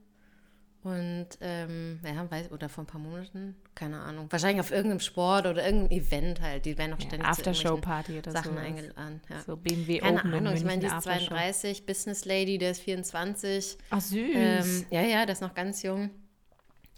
[0.82, 4.26] Und, ähm, ja, weiß, oder vor ein paar Monaten, keine Ahnung.
[4.30, 6.64] Wahrscheinlich auf irgendeinem Sport oder irgendeinem Event halt.
[6.64, 8.58] Die werden auch ständig ja, Aftershow-Party oder Sachen so.
[8.58, 9.20] eingeladen.
[9.28, 9.40] Ja.
[9.42, 13.78] So BMW Keine Open Ahnung, ich meine, die ist 32, Business Lady, der ist 24.
[13.90, 14.18] Ach, süß.
[14.34, 16.10] Ähm, ja, ja, der ist noch ganz jung.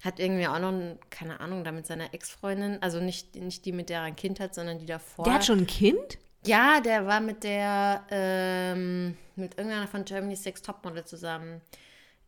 [0.03, 3.91] Hat irgendwie auch noch, keine Ahnung, da mit seiner Ex-Freundin, also nicht, nicht die, mit
[3.91, 5.25] der er ein Kind hat, sondern die davor.
[5.25, 6.19] Der hat schon ein Kind?
[6.47, 11.61] Ja, der war mit der, ähm, mit irgendeiner von Germany's Sex Topmodel zusammen.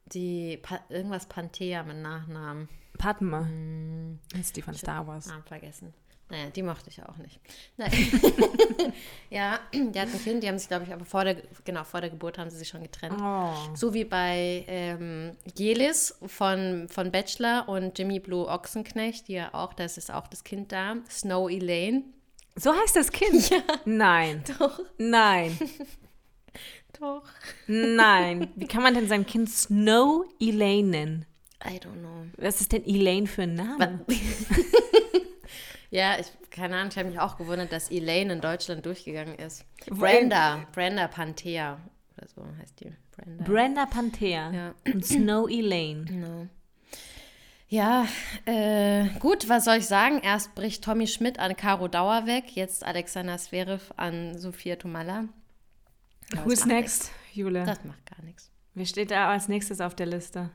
[0.07, 2.69] Die, pa irgendwas Panthea mit Nachnamen.
[2.99, 3.47] Padma.
[3.47, 4.19] Hm.
[4.33, 5.31] Das ist die von Star Wars.
[5.31, 5.95] Ah, vergessen.
[6.33, 7.39] Naja, die mochte ich auch nicht.
[9.29, 12.01] ja, der hat ein Kind, die haben sich, glaube ich, aber vor der, genau, vor
[12.01, 13.21] der Geburt haben sie sich schon getrennt.
[13.21, 13.53] Oh.
[13.75, 19.75] So wie bei ähm, Jelis von, von Bachelor und Jimmy Blue Ochsenknecht, die ja auch,
[19.75, 22.05] das ist auch das Kind da, Snow Elaine.
[22.57, 23.51] So heißt das Kind?
[23.51, 23.61] Ja.
[23.85, 24.43] Nein.
[24.59, 24.81] Doch.
[24.97, 25.59] Nein.
[26.99, 27.25] Doch.
[27.67, 28.49] Nein.
[28.57, 31.27] Wie kann man denn sein Kind Snow Elaine nennen?
[31.63, 32.25] I don't know.
[32.39, 34.07] Was ist denn Elaine für ein Name?
[35.93, 39.67] Ja, ich, keine Ahnung, ich habe mich auch gewundert, dass Elaine in Deutschland durchgegangen ist.
[39.91, 41.79] Brenda, Brenda Panthea
[42.17, 42.93] oder so heißt die.
[43.15, 44.75] Brenda, Brenda Panthea ja.
[44.87, 46.07] und Snow Elaine.
[46.07, 46.47] Genau.
[47.69, 48.07] Ja,
[48.47, 50.21] äh, gut, was soll ich sagen?
[50.23, 55.29] Erst bricht Tommy Schmidt an Caro Dauer weg, jetzt Alexander Zverev an Sophia Tomala.
[56.45, 57.11] Who's next, nix.
[57.35, 57.67] Jule?
[57.67, 58.51] Das macht gar nichts.
[58.73, 60.49] Wer steht da als nächstes auf der Liste?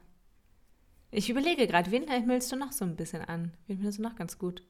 [1.12, 3.54] Ich überlege gerade, wen hältst du noch so ein bisschen an?
[3.67, 4.63] Wen findest du noch ganz gut?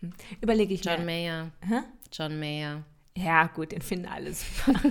[0.00, 0.12] Hm.
[0.40, 1.06] Überlege ich John mir.
[1.06, 1.50] Mayer.
[1.66, 1.80] Hä?
[2.12, 2.84] John Mayer.
[3.16, 4.80] Ja, gut, den finden alle super.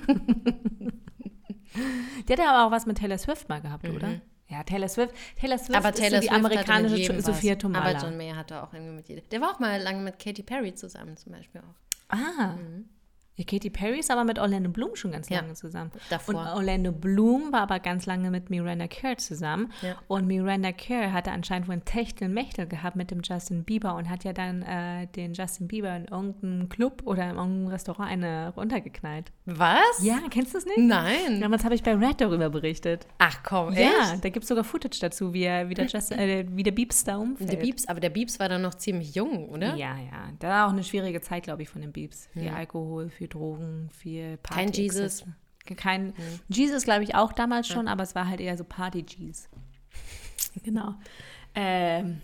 [2.27, 3.95] Der hat aber auch was mit Taylor Swift mal gehabt, mhm.
[3.95, 4.21] oder?
[4.47, 5.13] Ja, Taylor Swift.
[5.39, 7.85] Taylor Swift aber Taylor ist so die Swift amerikanische Sophia Tomala.
[7.85, 9.29] Aber John Mayer hatte auch irgendwie mit jedem.
[9.29, 11.75] Der war auch mal lange mit Katy Perry zusammen zum Beispiel auch.
[12.09, 12.55] Ah.
[12.57, 12.89] Mhm.
[13.39, 15.91] Ja, Katy Perry ist aber mit Orlando Bloom schon ganz lange ja, zusammen.
[16.09, 16.35] Davor.
[16.35, 19.71] Und Orlando Bloom war aber ganz lange mit Miranda Kerr zusammen.
[19.81, 19.95] Ja.
[20.09, 24.25] Und Miranda Kerr hatte anscheinend wohl ein Techtelmechtel gehabt mit dem Justin Bieber und hat
[24.25, 29.31] ja dann äh, den Justin Bieber in irgendeinem Club oder in irgendeinem Restaurant eine runtergeknallt.
[29.45, 30.03] Was?
[30.03, 30.79] Ja, kennst du es nicht?
[30.79, 31.39] Nein.
[31.39, 33.07] Damals habe ich bei Red darüber berichtet.
[33.19, 33.79] Ach komm, echt?
[33.79, 36.73] Ja, da gibt es sogar Footage dazu, wie, er, wie, der, Justin, äh, wie der
[36.73, 37.49] Biebs da umfällt.
[37.49, 39.77] Der Biebs, aber der Biebs war dann noch ziemlich jung, oder?
[39.77, 40.33] Ja, ja.
[40.39, 42.27] Da war auch eine schwierige Zeit, glaube ich, von den Biebs.
[42.33, 42.49] Hm.
[42.53, 44.65] Alkohol, für Drogen, viel Party.
[44.65, 45.23] Kein Jesus.
[45.75, 46.13] Kein mhm.
[46.47, 47.91] Jesus, glaube ich, auch damals schon, ja.
[47.91, 49.47] aber es war halt eher so Party-Jeez.
[50.63, 50.95] genau.
[51.55, 52.21] Ähm,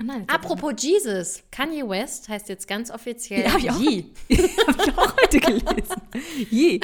[0.00, 4.04] oh nein, Apropos Jesus, Kanye West heißt jetzt ganz offiziell ja, hab ich auch, Yee.
[4.66, 6.02] habe ich auch heute gelesen.
[6.50, 6.80] Yee.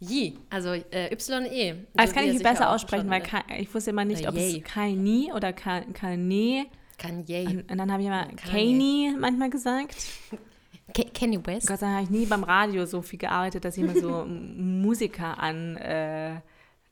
[0.00, 1.74] Yee, also äh, Y-E.
[1.94, 3.22] Das so kann ich besser aussprechen, weil
[3.58, 4.58] ich wusste immer nicht, ob Yay.
[4.58, 6.66] es Kanye oder Kanye.
[6.98, 7.46] Kanye.
[7.46, 9.96] Und, und dann habe ich immer Kanye manchmal gesagt.
[10.92, 11.66] Kenny West?
[11.66, 14.24] Gott sei Dank habe ich nie beim Radio so viel gearbeitet, dass ich immer so
[14.28, 16.34] Musiker an, äh,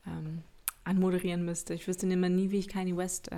[0.06, 0.42] ähm,
[0.84, 1.74] anmoderieren müsste.
[1.74, 3.30] Ich wüsste immer nie, wie ich Kanye West.
[3.32, 3.36] Äh,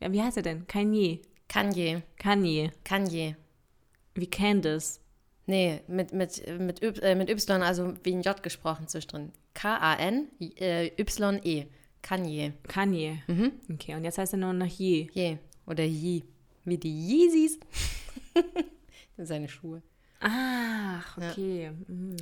[0.00, 0.66] ja, wie heißt er denn?
[0.66, 1.20] Kanye.
[1.48, 2.02] Kanye.
[2.18, 2.72] Kanye.
[2.84, 3.36] Kanye.
[4.14, 5.00] Wie Candice.
[5.46, 9.30] Nee, mit, mit, mit, y, äh, mit Y, also wie ein J gesprochen zwischendrin.
[9.54, 10.96] K-A-N-Y-E.
[12.02, 12.52] Kanye.
[12.68, 13.22] Kanye.
[13.26, 13.52] Mhm.
[13.72, 15.08] Okay, und jetzt heißt er nur noch Je.
[15.12, 15.38] Je.
[15.66, 16.24] Oder Yi.
[16.64, 17.60] Wie die Yeezys.
[19.18, 19.82] seine Schuhe.
[20.20, 21.64] Ach, okay.
[21.64, 21.70] Ja.
[21.88, 22.16] Mhm.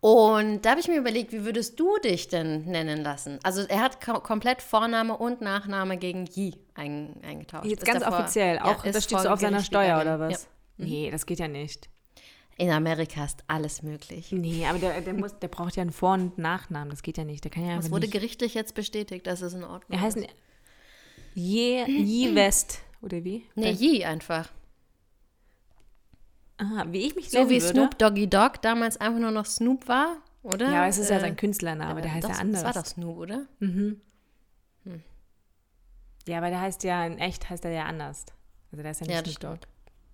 [0.00, 3.38] Und da habe ich mir überlegt, wie würdest du dich denn nennen lassen?
[3.44, 7.66] Also er hat kom komplett Vorname und Nachname gegen Yi ein eingetauscht.
[7.66, 10.32] Jetzt ist ganz davor, offiziell, auch ja, das steht so auf seiner Steuer oder was?
[10.32, 10.84] Ja.
[10.84, 10.90] Mhm.
[10.90, 11.88] Nee, das geht ja nicht.
[12.58, 14.32] In Amerika ist alles möglich.
[14.32, 17.24] Nee, aber der, der, muss, der braucht ja einen Vor- und Nachnamen, das geht ja
[17.24, 17.44] nicht.
[17.44, 18.12] Der kann ja das wurde nicht.
[18.12, 20.28] gerichtlich jetzt bestätigt, dass es in Ordnung er heißt ist.
[21.34, 23.44] Yi, Yi West, oder wie?
[23.54, 24.48] Nee, Yi einfach.
[26.58, 27.66] Aha, wie ich mich So wie würde.
[27.66, 30.70] Snoop Doggy Dogg damals einfach nur noch Snoop war, oder?
[30.70, 32.62] Ja, aber es ist ja äh, sein Künstlername, der heißt doch, ja anders.
[32.62, 33.46] Das war doch Snoop, oder?
[33.60, 34.00] Mhm.
[34.84, 35.02] Hm.
[36.26, 38.24] Ja, aber der heißt ja, in echt heißt er ja anders.
[38.72, 39.68] Also der ist ja nicht ja, Snoop Dogg.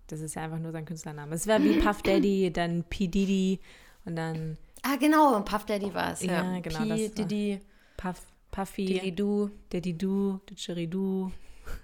[0.08, 1.34] Das ist ja einfach nur sein Künstlername.
[1.34, 3.06] Es wäre wie Puff Daddy, dann P.
[3.06, 3.60] Diddy
[4.04, 4.58] und dann.
[4.82, 6.22] Ah, genau, Puff Daddy war es.
[6.22, 6.80] Ja, ja, genau.
[6.80, 7.08] P.
[7.08, 7.60] Diddy.
[7.96, 8.84] Puff, Puffy.
[8.86, 9.50] Diddy Doo.
[9.70, 11.30] Daddy Doo, Didgeridoo.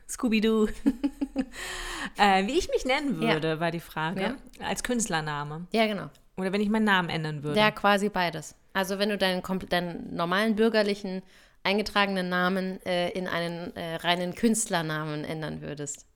[0.08, 0.66] Scooby-Doo.
[2.16, 3.60] äh, wie ich mich nennen würde, ja.
[3.60, 4.20] war die Frage.
[4.20, 4.36] Ja.
[4.66, 5.66] Als Künstlername.
[5.72, 6.10] Ja, genau.
[6.36, 7.58] Oder wenn ich meinen Namen ändern würde.
[7.58, 8.54] Ja, quasi beides.
[8.72, 11.22] Also wenn du deinen, deinen normalen bürgerlichen
[11.64, 16.06] eingetragenen Namen äh, in einen äh, reinen Künstlernamen ändern würdest.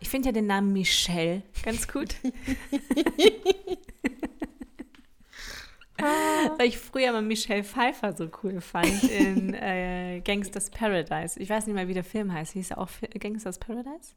[0.00, 2.14] Ich finde ja den Namen Michelle ganz gut.
[5.98, 11.38] Weil ich früher mal Michelle Pfeiffer so cool fand in äh, Gangsters Paradise.
[11.38, 12.52] Ich weiß nicht mal, wie der Film heißt.
[12.52, 14.14] Hieß er auch Gangsters Paradise?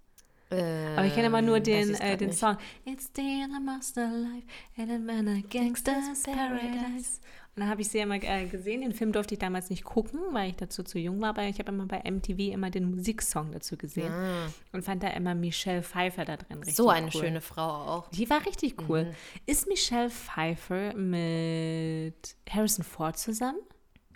[0.49, 2.57] Aber ich kenne immer nur ähm, den, äh, den Song.
[2.85, 7.19] It's the master life and a gangster's paradise.
[7.57, 8.81] Und dann habe ich sie immer äh, gesehen.
[8.81, 11.29] Den Film durfte ich damals nicht gucken, weil ich dazu zu jung war.
[11.29, 14.11] Aber ich habe immer bei MTV immer den Musiksong dazu gesehen.
[14.11, 14.45] Ah.
[14.73, 17.19] Und fand da immer Michelle Pfeiffer da drin richtig So eine cool.
[17.19, 18.11] schöne Frau auch.
[18.11, 19.05] Die war richtig cool.
[19.05, 19.13] Mhm.
[19.47, 23.57] Ist Michelle Pfeiffer mit Harrison Ford zusammen?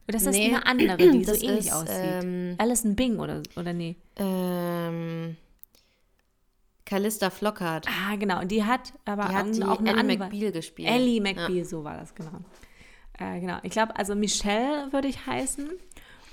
[0.07, 1.97] Oder ist das nee, eine andere, die so ähnlich ist, aussieht?
[1.97, 3.95] Ähm, Alison Bing oder, oder nee?
[4.17, 5.35] Ähm...
[6.85, 7.87] Callista Flockhart.
[7.87, 8.41] Ah, genau.
[8.41, 10.89] Und die hat aber die hat die auch eine Ellie McBeal gespielt.
[10.89, 11.65] Ellie McBeal, ja.
[11.65, 12.41] so war das, genau.
[13.21, 13.59] Äh, genau.
[13.63, 15.69] Ich glaube, also Michelle würde ich heißen.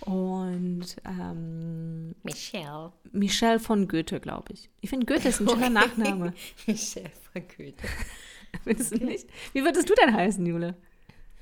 [0.01, 2.93] Und ähm, Michelle.
[3.13, 4.71] Michelle von Goethe, glaube ich.
[4.81, 6.33] Ich finde, Goethe ist ein schöner Nachname.
[6.67, 7.87] Michelle von Goethe.
[8.65, 9.29] Findest du nicht?
[9.53, 10.77] Wie würdest du denn heißen, Jule?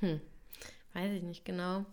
[0.00, 0.20] Hm.
[0.94, 1.84] Weiß ich nicht genau.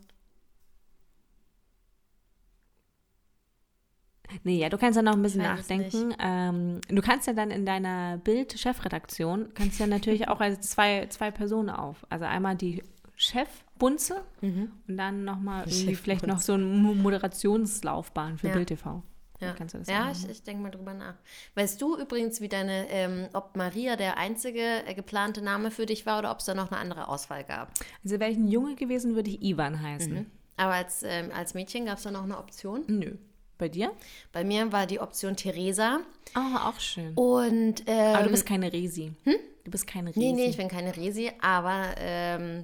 [4.44, 6.16] Nee, ja, du kannst ja noch ein bisschen nachdenken.
[6.20, 11.30] Ähm, du kannst ja dann in deiner Bild-Chefredaktion, kannst ja natürlich auch als zwei, zwei
[11.30, 12.04] Personen auf.
[12.10, 12.82] Also einmal die
[13.16, 14.72] Chefbunze mhm.
[14.88, 18.54] und dann nochmal vielleicht noch so eine Moderationslaufbahn für ja.
[18.54, 19.04] Bild TV.
[19.40, 19.56] Ja,
[19.88, 21.16] ja ich, ich denke mal drüber nach.
[21.56, 26.06] Weißt du übrigens, wie deine, ähm, ob Maria der einzige äh, geplante Name für dich
[26.06, 27.72] war oder ob es da noch eine andere Auswahl gab?
[28.04, 30.14] Also wäre ich ein Junge gewesen, würde ich Ivan heißen.
[30.14, 30.26] Mhm.
[30.58, 32.84] Aber als, ähm, als Mädchen gab es da noch eine Option?
[32.88, 33.16] Nö.
[33.58, 33.92] Bei dir?
[34.32, 36.00] Bei mir war die Option Theresa.
[36.36, 37.14] Oh, auch schön.
[37.16, 39.14] Und, ähm, aber du bist keine Resi.
[39.24, 39.36] Hm?
[39.64, 40.20] Du bist keine Resi.
[40.20, 42.64] Nee, nee, ich bin keine Resi, aber ähm, äh,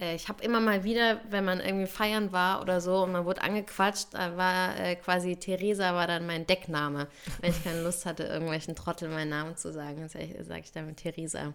[0.00, 3.42] ich habe immer mal wieder, wenn man irgendwie feiern war oder so und man wurde
[3.42, 7.08] angequatscht, da war äh, quasi Theresa war dann mein Deckname.
[7.40, 10.94] Wenn ich keine Lust hatte, irgendwelchen Trottel meinen Namen zu sagen, dann sage ich, dann
[10.96, 11.52] Theresa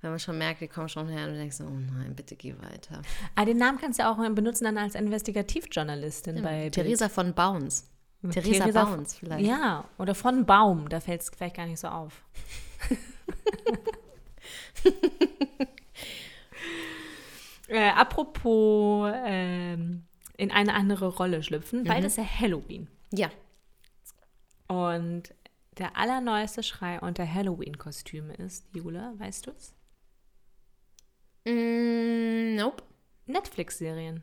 [0.00, 3.02] wenn man schon merkt, die kommen schon her und denkst, oh nein, bitte geh weiter.
[3.34, 7.84] Ah, den Namen kannst du auch benutzen dann als Investigativjournalistin ja, bei Theresa von Bounce.
[8.22, 9.44] Theresa, Theresa Bounce vielleicht.
[9.44, 12.22] Ja, oder von Baum, da fällt es vielleicht gar nicht so auf.
[17.68, 20.04] äh, apropos ähm,
[20.36, 21.84] in eine andere Rolle schlüpfen, mhm.
[21.84, 22.88] beides ja Halloween.
[23.12, 23.30] Ja.
[24.66, 25.34] Und
[25.78, 29.74] der allerneueste Schrei unter Halloween-Kostüme ist, Jule, weißt du es?
[31.44, 32.82] Mm, nope.
[33.26, 34.22] Netflix-Serien.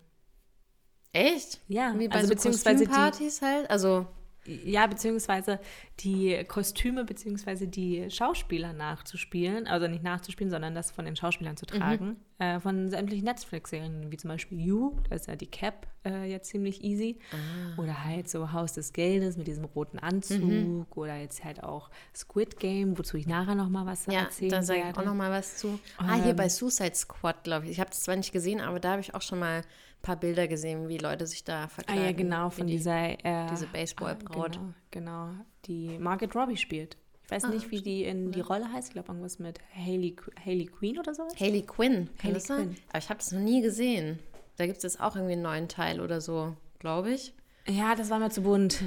[1.13, 1.61] Echt?
[1.67, 1.97] Ja.
[1.97, 3.69] Wie bei also so beziehungsweise Partys halt?
[3.69, 4.07] Also
[4.47, 5.59] ja, beziehungsweise
[5.99, 11.65] die Kostüme beziehungsweise die Schauspieler nachzuspielen, also nicht nachzuspielen, sondern das von den Schauspielern zu
[11.65, 12.45] tragen, mhm.
[12.45, 16.49] äh, von sämtlichen Netflix-Serien, wie zum Beispiel You, da ist ja die Cap äh, jetzt
[16.49, 17.81] ziemlich easy, ah.
[17.81, 20.85] oder halt so Haus des Geldes mit diesem roten Anzug, mhm.
[20.95, 24.55] oder jetzt halt auch Squid Game, wozu ich nachher noch mal was ja, erzählen werde.
[24.55, 25.79] Ja, da sage ich auch noch mal was zu.
[25.97, 27.71] Ah, hier ähm, bei Suicide Squad, glaube ich.
[27.71, 29.63] Ich habe es zwar nicht gesehen, aber da habe ich auch schon mal
[30.05, 32.03] paar Bilder gesehen, wie Leute sich da verkleiden.
[32.03, 34.53] Ah ja, genau, von die, dieser äh, diese Baseballbraut.
[34.53, 35.29] Genau, genau,
[35.65, 36.95] die Margaret Robbie spielt.
[37.23, 38.89] Ich weiß ah, nicht, wie die in die Rolle heißt.
[38.89, 40.15] Ich glaube, irgendwas mit Haley,
[40.45, 41.33] Haley Queen oder sowas.
[41.39, 42.09] Haley Quinn.
[42.21, 42.77] Haley Quinn.
[42.89, 44.19] Aber ich habe das noch nie gesehen.
[44.57, 47.33] Da gibt es jetzt auch irgendwie einen neuen Teil oder so, glaube ich.
[47.67, 48.83] Ja, das war mir zu bunt.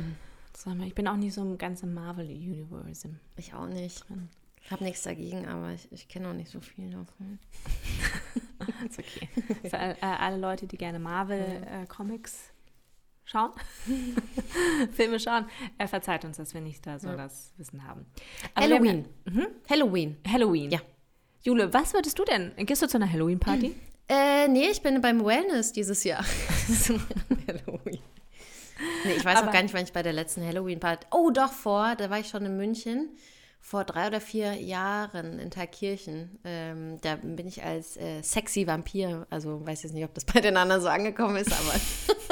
[0.64, 3.10] Mal, ich bin auch nicht so ganz im Marvel-Universe.
[3.36, 4.04] Ich auch nicht.
[4.68, 7.38] Ich habe nichts dagegen, aber ich, ich kenne auch nicht so viel davon.
[8.86, 9.26] ist okay.
[9.62, 12.68] Für äh, alle Leute, die gerne Marvel-Comics äh,
[13.24, 13.52] schauen,
[14.92, 15.46] Filme schauen,
[15.78, 17.16] er äh, verzeiht uns, dass wir nicht da so ja.
[17.16, 18.04] das Wissen haben.
[18.52, 19.06] Aber Halloween.
[19.26, 19.46] Haben, hm?
[19.70, 20.18] Halloween.
[20.30, 20.70] Halloween.
[20.70, 20.80] Ja.
[21.40, 22.52] Jule, was würdest du denn?
[22.58, 23.74] Gehst du zu einer Halloween-Party?
[24.06, 26.22] Äh, nee, ich bin beim Wellness dieses Jahr.
[27.48, 28.02] Halloween.
[29.06, 31.06] Nee, ich weiß Aber, auch gar nicht, wann ich bei der letzten Halloween-Party.
[31.10, 33.08] Oh, doch, vor, da war ich schon in München
[33.60, 36.38] vor drei oder vier Jahren in Thalkirchen.
[36.44, 40.40] Ähm, da bin ich als äh, sexy Vampir, also weiß jetzt nicht, ob das bei
[40.40, 41.74] den anderen so angekommen ist, aber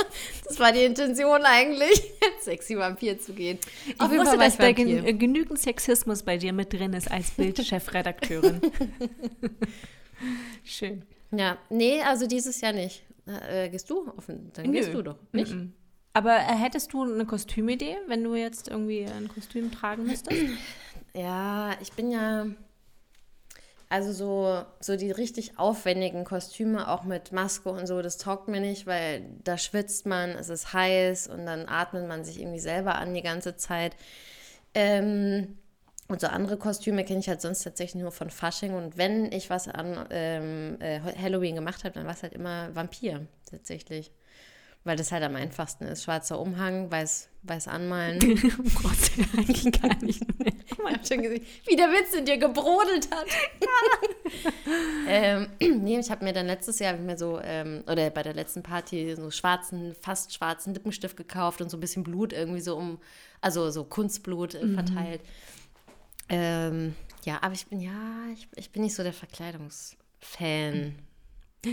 [0.46, 3.58] Das war die Intention eigentlich, sexy Vampir zu gehen.
[3.86, 8.60] Ich Auf wusste, dass da gen genügend Sexismus bei dir mit drin ist als Bildchefredakteurin.
[10.64, 11.02] Schön.
[11.32, 13.02] Ja, nee, also dieses Jahr nicht.
[13.26, 14.08] Äh, gehst du?
[14.16, 14.72] Offen, dann Nö.
[14.72, 15.52] gehst du doch, nicht?
[15.52, 15.70] Mm -mm.
[16.12, 20.40] Aber äh, hättest du eine Kostümidee, wenn du jetzt irgendwie ein Kostüm tragen müsstest?
[21.16, 22.46] Ja, ich bin ja
[23.88, 28.60] also so, so die richtig aufwendigen Kostüme, auch mit Maske und so, das taugt mir
[28.60, 32.96] nicht, weil da schwitzt man, es ist heiß und dann atmet man sich irgendwie selber
[32.96, 33.96] an die ganze Zeit.
[34.74, 35.56] Ähm,
[36.08, 38.74] und so andere Kostüme kenne ich halt sonst tatsächlich nur von Fasching.
[38.74, 42.74] Und wenn ich was an ähm, äh, Halloween gemacht habe, dann war es halt immer
[42.74, 44.12] Vampir tatsächlich
[44.86, 46.04] weil das halt am einfachsten ist.
[46.04, 48.20] Schwarzer Umhang, weiß, weiß anmalen.
[48.60, 50.52] oh Gott, eigentlich gar nicht mehr.
[50.92, 53.26] Man schon gesehen, wie der Witz in dir gebrodelt hat.
[55.08, 55.48] ähm,
[55.82, 59.14] nee, ich habe mir dann letztes Jahr mir so, ähm, oder bei der letzten Party
[59.16, 62.98] so schwarzen, fast schwarzen Lippenstift gekauft und so ein bisschen Blut irgendwie so um,
[63.40, 64.74] also so Kunstblut äh, mhm.
[64.74, 65.20] verteilt.
[66.28, 66.94] Ähm,
[67.24, 70.94] ja, aber ich bin, ja, ich, ich bin nicht so der Verkleidungsfan.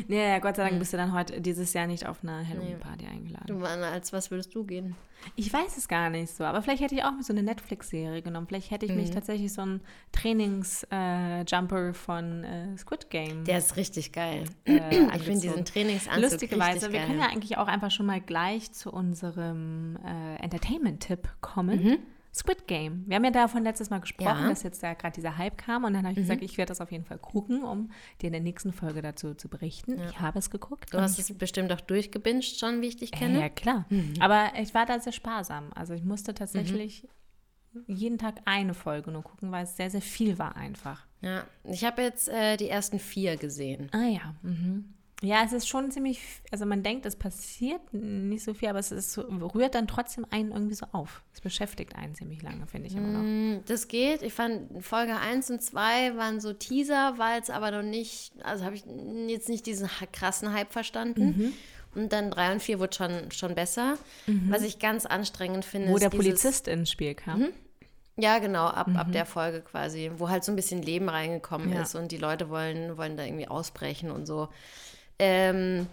[0.08, 3.06] Nee, ja, Gott sei Dank bist du dann heute dieses Jahr nicht auf einer Halloween-Party
[3.06, 3.12] nee.
[3.12, 3.46] eingeladen.
[3.48, 4.96] Du, als was würdest du gehen?
[5.36, 8.48] Ich weiß es gar nicht so, aber vielleicht hätte ich auch so eine Netflix-Serie genommen.
[8.48, 8.98] Vielleicht hätte ich mhm.
[8.98, 13.46] mich tatsächlich so einen Trainings-Jumper äh, von äh, Squid Game.
[13.46, 14.46] Der ist richtig geil.
[14.66, 14.80] Äh,
[15.16, 18.92] ich finde diesen Trainingsanzug Lustigerweise, wir können ja eigentlich auch einfach schon mal gleich zu
[18.92, 21.84] unserem äh, Entertainment-Tipp kommen.
[21.84, 21.98] Mhm.
[22.34, 23.04] Squid Game.
[23.06, 24.50] Wir haben ja davon letztes Mal gesprochen, ja.
[24.50, 26.24] dass jetzt da gerade dieser Hype kam und dann habe ich mhm.
[26.24, 27.92] gesagt, ich werde das auf jeden Fall gucken, um
[28.22, 30.00] dir in der nächsten Folge dazu zu berichten.
[30.00, 30.10] Ja.
[30.10, 30.94] Ich habe es geguckt.
[30.94, 33.40] Du hast es bestimmt auch durchgebinged schon, wie ich dich kenne.
[33.40, 33.86] Ja, klar.
[33.90, 34.16] Mhm.
[34.20, 35.72] Aber ich war da sehr sparsam.
[35.76, 37.08] Also ich musste tatsächlich
[37.74, 37.84] mhm.
[37.88, 41.06] jeden Tag eine Folge nur gucken, weil es sehr, sehr viel war einfach.
[41.22, 43.90] Ja, ich habe jetzt äh, die ersten vier gesehen.
[43.92, 44.36] Ah ja.
[44.42, 44.96] Mhm.
[45.24, 46.20] Ja, es ist schon ziemlich,
[46.52, 50.52] also man denkt, es passiert nicht so viel, aber es ist, rührt dann trotzdem einen
[50.52, 51.24] irgendwie so auf.
[51.34, 53.22] Es beschäftigt einen ziemlich lange, finde ich immer noch.
[53.22, 54.22] Mm, das geht.
[54.22, 58.66] Ich fand Folge 1 und 2 waren so Teaser, war jetzt aber noch nicht, also
[58.66, 58.84] habe ich
[59.28, 61.26] jetzt nicht diesen krassen Hype verstanden.
[61.38, 61.54] Mhm.
[61.96, 63.98] Und dann 3 und 4 wurde schon, schon besser.
[64.28, 64.48] Mhm.
[64.50, 65.90] Was ich ganz anstrengend finde.
[65.90, 67.40] Wo der Polizist ins Spiel kam.
[67.40, 67.50] Mhm.
[68.18, 68.98] Ja, genau, ab, mhm.
[68.98, 71.82] ab der Folge quasi, wo halt so ein bisschen Leben reingekommen ja.
[71.82, 74.50] ist und die Leute wollen, wollen da irgendwie ausbrechen und so.
[75.24, 75.88] Ähm,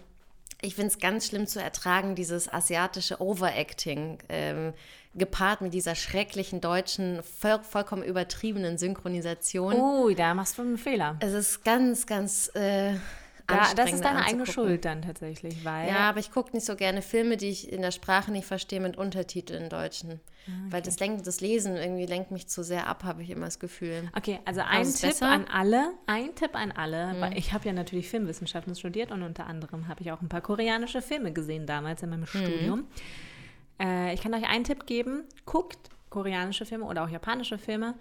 [0.61, 4.73] ich finde es ganz schlimm zu ertragen, dieses asiatische Overacting, ähm,
[5.15, 9.73] gepaart mit dieser schrecklichen deutschen, voll, vollkommen übertriebenen Synchronisation.
[9.73, 11.17] Oh, da machst du einen Fehler.
[11.21, 12.95] Es ist ganz, ganz äh,
[13.51, 15.87] ja, das ist deine eigene Schuld dann tatsächlich, weil.
[15.87, 18.79] Ja, aber ich gucke nicht so gerne Filme, die ich in der Sprache nicht verstehe,
[18.79, 20.11] mit Untertiteln in Deutschen.
[20.11, 20.71] Ah, okay.
[20.71, 23.59] Weil das, lenkt, das Lesen irgendwie lenkt mich zu sehr ab, habe ich immer das
[23.59, 24.09] Gefühl.
[24.15, 25.29] Okay, also ein Tipp besser?
[25.29, 27.21] an alle, ein Tipp an alle, mhm.
[27.21, 30.41] weil ich habe ja natürlich Filmwissenschaften studiert und unter anderem habe ich auch ein paar
[30.41, 32.25] koreanische Filme gesehen damals in meinem mhm.
[32.25, 32.87] Studium.
[33.79, 37.95] Äh, ich kann euch einen Tipp geben, guckt koreanische Filme oder auch japanische Filme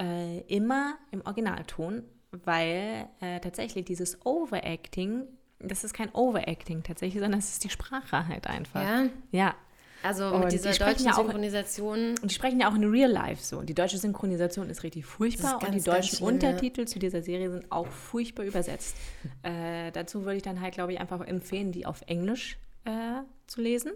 [0.00, 5.26] äh, immer im Originalton weil äh, tatsächlich dieses Overacting,
[5.58, 8.82] das ist kein Overacting tatsächlich, sondern es ist die Sprache halt einfach.
[8.82, 9.06] Ja.
[9.32, 9.54] Ja.
[10.02, 12.14] Also und mit dieser die deutschen ja auch, Synchronisation.
[12.22, 13.60] Und die sprechen ja auch in Real Life so.
[13.62, 16.86] Die deutsche Synchronisation ist richtig furchtbar ist und die deutschen schlimm, Untertitel ja.
[16.86, 18.96] zu dieser Serie sind auch furchtbar übersetzt.
[19.42, 23.60] äh, dazu würde ich dann halt, glaube ich, einfach empfehlen, die auf Englisch äh, zu
[23.60, 23.92] lesen,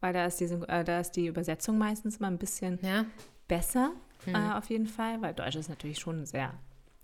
[0.00, 3.06] weil da ist, die, äh, da ist die Übersetzung meistens mal ein bisschen ja.
[3.48, 3.92] besser,
[4.26, 4.34] mhm.
[4.34, 6.52] auf jeden Fall, weil Deutsch ist natürlich schon sehr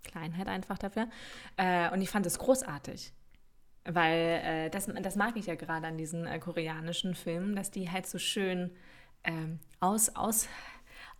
[0.03, 1.07] Kleinheit einfach dafür.
[1.57, 3.13] Äh, und ich fand es großartig.
[3.85, 7.89] Weil äh, das, das mag ich ja gerade an diesen äh, koreanischen Filmen, dass die
[7.89, 8.71] halt so schön
[9.23, 10.49] ähm, aus, aus,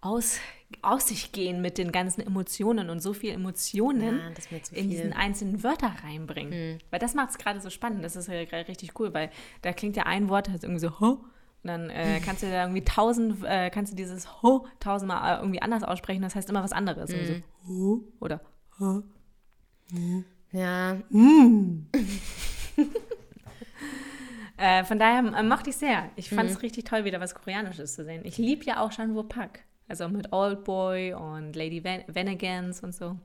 [0.02, 0.40] aus,
[0.82, 4.78] aus sich gehen mit den ganzen Emotionen und so viel Emotionen ja, viel.
[4.78, 6.74] in diesen einzelnen Wörter reinbringen.
[6.74, 6.78] Mhm.
[6.90, 8.04] Weil das macht es gerade so spannend.
[8.04, 11.00] Das ist ja gerade richtig cool, weil da klingt ja ein Wort halt irgendwie so,
[11.00, 11.24] ho,
[11.64, 15.40] und dann äh, kannst du da irgendwie tausend, äh, kannst du dieses Ho tausendmal äh,
[15.40, 17.12] irgendwie anders aussprechen, das heißt immer was anderes.
[17.12, 17.26] Mhm.
[17.26, 18.42] So, Ho oder
[20.52, 20.98] ja.
[24.58, 26.10] äh, von daher äh, mochte ich sehr.
[26.16, 26.62] Ich fand es mhm.
[26.62, 28.22] richtig toll, wieder was Koreanisches zu sehen.
[28.26, 29.62] Ich liebe ja auch Shan Pak.
[29.88, 33.18] Also mit Old Boy und Lady Van Vanagans und so.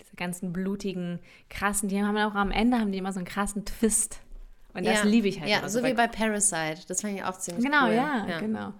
[0.00, 3.64] Diese ganzen blutigen, krassen, die haben auch am Ende haben die immer so einen krassen
[3.64, 4.20] Twist.
[4.72, 5.04] Und das ja.
[5.04, 5.50] liebe ich halt.
[5.50, 6.86] Ja, so wie bei Parasite.
[6.86, 7.92] Das fand ich auch ziemlich genau, cool.
[7.92, 8.74] Genau, ja, ja, genau.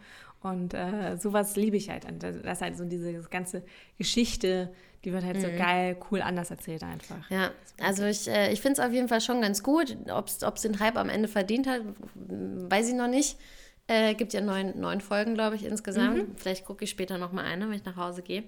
[0.51, 2.05] Und äh, sowas liebe ich halt.
[2.05, 3.63] Und das ist halt so diese ganze
[3.99, 4.71] Geschichte
[5.07, 5.43] die wird halt mhm.
[5.43, 7.31] so geil, cool anders erzählt einfach.
[7.31, 9.97] Ja, also ich, äh, ich finde es auf jeden Fall schon ganz gut.
[10.11, 11.83] Ob es den Hype am Ende verdient hat,
[12.17, 13.39] weiß ich noch nicht.
[13.87, 16.17] Äh, gibt ja neun, neun Folgen, glaube ich, insgesamt.
[16.17, 16.37] Mhm.
[16.37, 18.43] Vielleicht gucke ich später noch mal eine, wenn ich nach Hause gehe.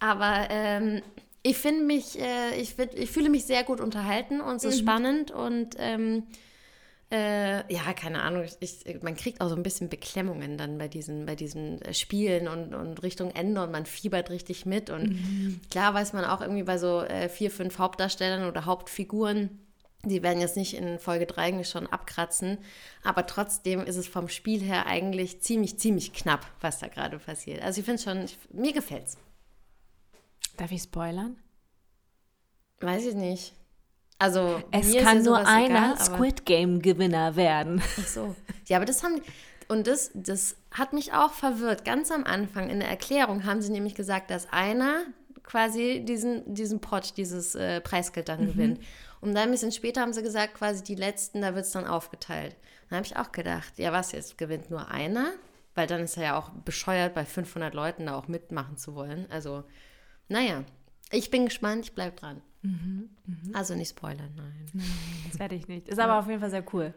[0.00, 1.00] Aber ähm,
[1.44, 4.84] ich finde mich, äh, ich, ich fühle mich sehr gut unterhalten und es ist mhm.
[4.84, 6.24] spannend und ähm,
[7.12, 8.44] Äh, ja, keine Ahnung.
[8.60, 12.46] Ich, man kriegt auch so ein bisschen Beklemmungen dann bei diesen, bei diesen äh, Spielen
[12.46, 14.90] und, und Richtung Ende und man fiebert richtig mit.
[14.90, 15.60] Und mhm.
[15.70, 19.58] klar weiß man auch irgendwie bei so äh, vier, fünf Hauptdarstellern oder Hauptfiguren,
[20.04, 22.58] die werden jetzt nicht in Folge 3 eigentlich schon abkratzen,
[23.02, 27.62] aber trotzdem ist es vom Spiel her eigentlich ziemlich, ziemlich knapp, was da gerade passiert.
[27.62, 29.18] Also ich finde es schon, ich, mir gefällt's.
[30.56, 31.36] Darf ich spoilern?
[32.80, 33.52] Weiß ich nicht.
[34.20, 37.82] Also es kann nur einer egal, Squid Game Gewinner werden.
[38.00, 38.36] Ach so.
[38.66, 39.20] Ja, aber das haben
[39.66, 41.84] und das, das hat mich auch verwirrt.
[41.84, 45.04] Ganz am Anfang in der Erklärung haben sie nämlich gesagt, dass einer
[45.42, 48.46] quasi diesen, diesen Pot, dieses äh, Preisgeld dann mhm.
[48.48, 48.80] gewinnt.
[49.20, 51.86] Und dann ein bisschen später haben sie gesagt, quasi die letzten, da wird es dann
[51.86, 52.56] aufgeteilt.
[52.88, 55.32] Dann habe ich auch gedacht, ja was, jetzt gewinnt nur einer?
[55.74, 59.26] Weil dann ist er ja auch bescheuert, bei 500 Leuten da auch mitmachen zu wollen.
[59.30, 59.64] Also,
[60.28, 60.64] naja,
[61.10, 62.40] ich bin gespannt, ich bleibe dran.
[62.62, 63.58] Mhm, mh.
[63.58, 64.84] Also nicht spoilern, nein.
[65.28, 65.88] Das werde ich nicht.
[65.88, 66.94] Ist aber auf jeden Fall sehr cool.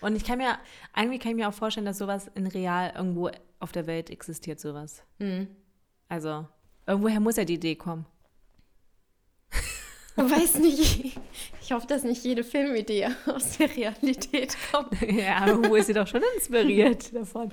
[0.00, 0.58] Und ich kann mir,
[0.96, 3.30] irgendwie kann ich mir auch vorstellen, dass sowas in real irgendwo
[3.60, 5.02] auf der Welt existiert, sowas.
[5.18, 5.48] Mhm.
[6.08, 6.46] Also,
[6.86, 8.06] irgendwoher muss ja die Idee kommen.
[10.16, 11.18] Weiß nicht.
[11.60, 15.00] Ich hoffe, dass nicht jede Filmidee aus der Realität kommt.
[15.10, 17.52] ja, aber wo ist sie doch schon inspiriert davon?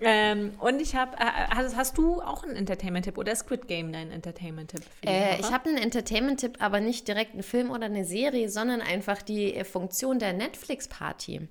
[0.00, 4.10] Ähm, und ich habe, äh, hast, hast, du auch einen Entertainment-Tipp oder Squid Game dein
[4.10, 4.82] Entertainment-Tipp?
[5.04, 9.22] Äh, ich habe einen Entertainment-Tipp, aber nicht direkt einen Film oder eine Serie, sondern einfach
[9.22, 11.48] die Funktion der Netflix-Party.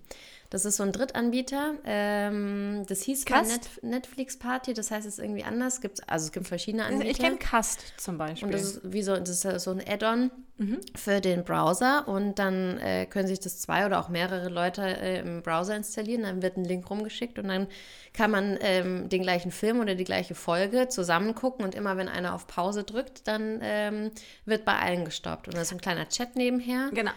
[0.53, 1.73] Das ist so ein Drittanbieter.
[1.83, 5.81] Ähm, das hieß Net Netflix Party, das heißt es ist irgendwie anders.
[5.81, 7.09] Gibt's, also es gibt verschiedene Anbieter.
[7.09, 8.45] Ich kenne Cast zum Beispiel.
[8.45, 10.79] Und das ist wie so, das ist so ein Add-on mhm.
[10.95, 15.19] für den Browser und dann äh, können sich das zwei oder auch mehrere Leute äh,
[15.19, 16.23] im Browser installieren.
[16.23, 17.67] Dann wird ein Link rumgeschickt und dann
[18.13, 22.09] kann man ähm, den gleichen Film oder die gleiche Folge zusammen gucken und immer wenn
[22.09, 24.11] einer auf Pause drückt, dann ähm,
[24.45, 25.47] wird bei allen gestoppt.
[25.47, 26.89] Und da ist ein kleiner Chat nebenher.
[26.93, 27.11] Genau.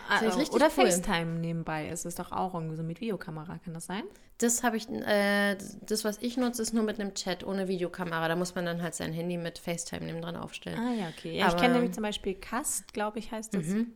[0.51, 0.87] Oder cool.
[0.87, 4.03] FaceTime nebenbei ist es doch auch irgendwie so mit Videokamera, kann das sein?
[4.39, 5.57] Das habe ich, äh,
[5.87, 8.29] das, was ich nutze, ist nur mit einem Chat ohne Videokamera.
[8.29, 10.79] Da muss man dann halt sein Handy mit FaceTime neben dran aufstellen.
[10.79, 11.39] Ah ja, okay.
[11.39, 13.67] Ja, Aber, ich kenne nämlich zum Beispiel Cast, glaube ich, heißt das.
[13.67, 13.93] Mhm.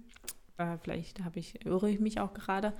[0.56, 2.72] Äh, vielleicht habe ich, irre ich mich auch gerade.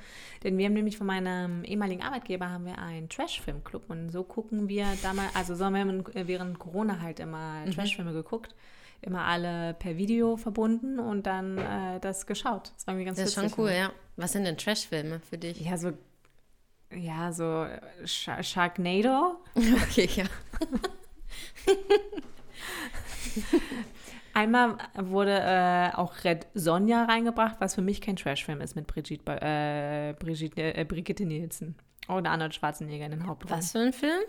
[0.42, 3.90] Denn wir haben nämlich von meinem ehemaligen Arbeitgeber haben wir einen Trash-Film-Club.
[3.90, 7.72] Und so gucken wir damals, also so haben wir während Corona halt immer mhm.
[7.72, 8.54] Trash-Filme geguckt
[9.02, 12.72] immer alle per Video verbunden und dann äh, das geschaut.
[12.76, 13.92] Das war irgendwie ganz Das ist schon cool, ja.
[14.16, 15.60] Was sind denn Trash-Filme für dich?
[15.60, 15.92] Ja, so
[16.94, 17.66] ja, so
[18.04, 19.40] Sh Sharknado.
[19.54, 20.24] Okay, ja.
[24.32, 29.22] Einmal wurde äh, auch Red Sonja reingebracht, was für mich kein Trashfilm ist mit Brigitte,
[29.40, 31.74] äh, Brigitte, äh, Brigitte Nielsen.
[32.08, 33.58] Oder Arnold Schwarzenegger in den Hauptrollen.
[33.58, 34.20] Was für ein Film?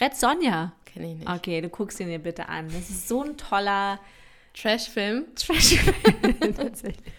[0.00, 0.72] Red Sonja.
[0.84, 1.28] Kenn ich nicht.
[1.28, 2.66] Okay, du guckst ihn dir bitte an.
[2.66, 4.00] Das ist so ein toller
[4.54, 5.26] Trashfilm.
[5.36, 7.12] Trashfilm, tatsächlich.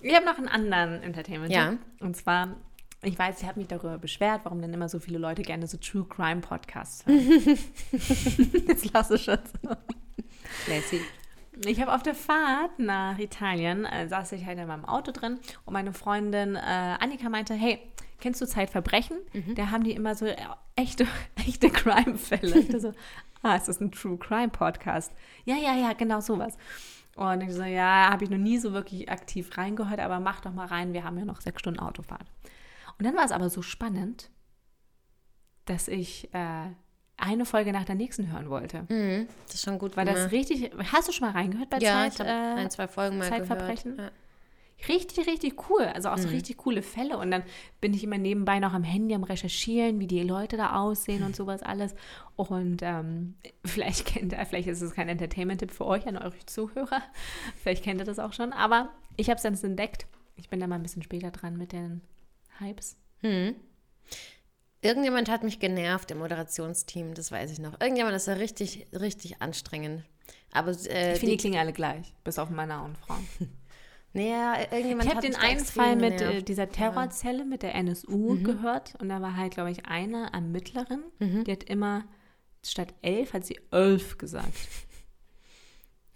[0.00, 1.52] Ich habe noch einen anderen Entertainment.
[1.52, 1.74] Ja.
[2.00, 2.56] Und zwar
[3.02, 5.76] ich weiß, ich habe mich darüber beschwert, warum denn immer so viele Leute gerne so
[5.76, 7.18] True Crime Podcasts hören.
[8.68, 9.70] Jetzt lass es schon so.
[10.64, 11.00] Classy.
[11.66, 15.38] Ich habe auf der Fahrt nach Italien, äh, saß ich halt in meinem Auto drin
[15.64, 17.78] und meine Freundin äh, Annika meinte, hey,
[18.20, 19.18] kennst du Zeitverbrechen?
[19.32, 19.54] Mhm.
[19.56, 20.36] Da haben die immer so äh,
[20.76, 21.06] echte,
[21.46, 22.58] echte Crime-Fälle.
[22.58, 22.92] Ich so,
[23.42, 25.12] ah, ist das ein True Crime Podcast?
[25.44, 26.56] Ja, ja, ja, genau sowas.
[27.16, 30.52] Und ich so, ja, habe ich noch nie so wirklich aktiv reingehört, aber mach doch
[30.52, 32.26] mal rein, wir haben ja noch sechs Stunden Autofahrt.
[33.02, 34.30] Und dann war es aber so spannend,
[35.64, 36.66] dass ich äh,
[37.16, 38.86] eine Folge nach der nächsten hören wollte.
[38.88, 39.96] Mhm, das ist schon gut.
[39.96, 40.70] War das richtig?
[40.92, 43.96] Hast du schon mal reingehört bei ja, Zeit, ich äh, ein, zwei Folgen mal Zeitverbrechen?
[43.96, 44.12] gehört.
[44.12, 44.86] Ja.
[44.94, 45.82] Richtig, richtig cool.
[45.82, 46.34] Also auch so mhm.
[46.34, 47.18] richtig coole Fälle.
[47.18, 47.42] Und dann
[47.80, 51.34] bin ich immer nebenbei noch am Handy am Recherchieren, wie die Leute da aussehen und
[51.34, 51.96] sowas alles.
[52.36, 53.34] Und ähm,
[53.64, 57.02] vielleicht kennt ihr, vielleicht ist es kein Entertainment-Tipp für euch, an eure Zuhörer.
[57.64, 58.52] Vielleicht kennt ihr das auch schon.
[58.52, 60.06] Aber ich habe es dann entdeckt.
[60.36, 62.00] Ich bin da mal ein bisschen später dran mit den
[62.62, 62.96] Hypes.
[63.20, 63.54] Hm.
[64.80, 67.80] Irgendjemand hat mich genervt im Moderationsteam, das weiß ich noch.
[67.80, 70.02] Irgendjemand ist ja richtig, richtig anstrengend.
[70.52, 73.26] Aber, äh, ich finde, die, die klingen alle gleich, bis auf Männer und Frauen.
[74.14, 77.44] Naja, irgendjemand ich habe den einen Fall mit äh, dieser Terrorzelle ja.
[77.46, 78.44] mit der NSU mhm.
[78.44, 81.44] gehört und da war halt, glaube ich, eine Ermittlerin, mhm.
[81.44, 82.04] die hat immer
[82.64, 84.52] statt elf hat sie elf gesagt.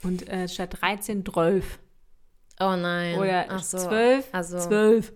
[0.03, 1.79] Und äh, statt 13 12.
[2.61, 3.19] Oh nein.
[3.19, 3.79] Oder Ach so.
[3.79, 4.59] 12, also.
[4.61, 5.13] 12.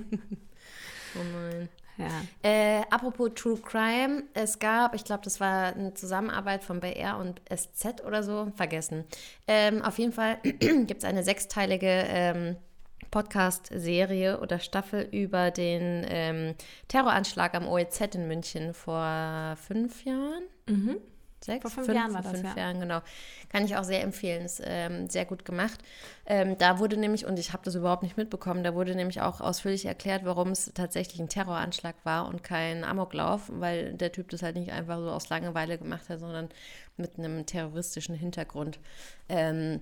[1.16, 1.68] oh nein.
[1.96, 2.08] Ja.
[2.42, 7.40] Äh, apropos True Crime, es gab, ich glaube, das war eine Zusammenarbeit von BR und
[7.48, 9.04] SZ oder so, vergessen.
[9.46, 12.56] Ähm, auf jeden Fall gibt es eine sechsteilige ähm,
[13.12, 16.54] Podcast-Serie oder Staffel über den ähm,
[16.88, 20.42] Terroranschlag am OEZ in München vor fünf Jahren.
[20.68, 20.96] Mhm.
[21.44, 22.62] Sechs, vor fünf, fünf Jahren war das, fünf ja.
[22.62, 23.00] Jahren, genau.
[23.50, 25.80] Kann ich auch sehr empfehlen, ist ähm, sehr gut gemacht.
[26.26, 29.40] Ähm, da wurde nämlich, und ich habe das überhaupt nicht mitbekommen, da wurde nämlich auch
[29.40, 34.42] ausführlich erklärt, warum es tatsächlich ein Terroranschlag war und kein Amoklauf, weil der Typ das
[34.42, 36.48] halt nicht einfach so aus Langeweile gemacht hat, sondern
[36.96, 38.78] mit einem terroristischen Hintergrund.
[39.28, 39.80] Ähm,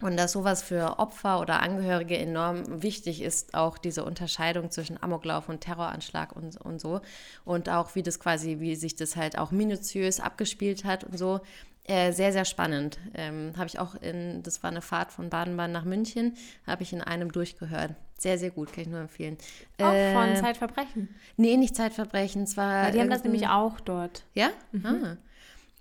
[0.00, 5.48] und dass sowas für Opfer oder Angehörige enorm wichtig ist, auch diese Unterscheidung zwischen Amoklauf
[5.48, 7.00] und Terroranschlag und, und so.
[7.44, 11.40] Und auch wie das quasi, wie sich das halt auch minutiös abgespielt hat und so.
[11.86, 12.98] Äh, sehr, sehr spannend.
[13.14, 16.34] Ähm, habe ich auch in, das war eine Fahrt von Baden-Baden nach München,
[16.66, 17.94] habe ich in einem durchgehört.
[18.18, 19.36] Sehr, sehr gut, kann ich nur empfehlen.
[19.78, 21.14] Auch äh, von Zeitverbrechen?
[21.36, 22.44] Nee, nicht Zeitverbrechen.
[22.44, 24.24] Es war ja, die haben das nämlich auch dort.
[24.32, 24.48] Ja?
[24.72, 24.86] Mhm.
[24.86, 25.16] Ah.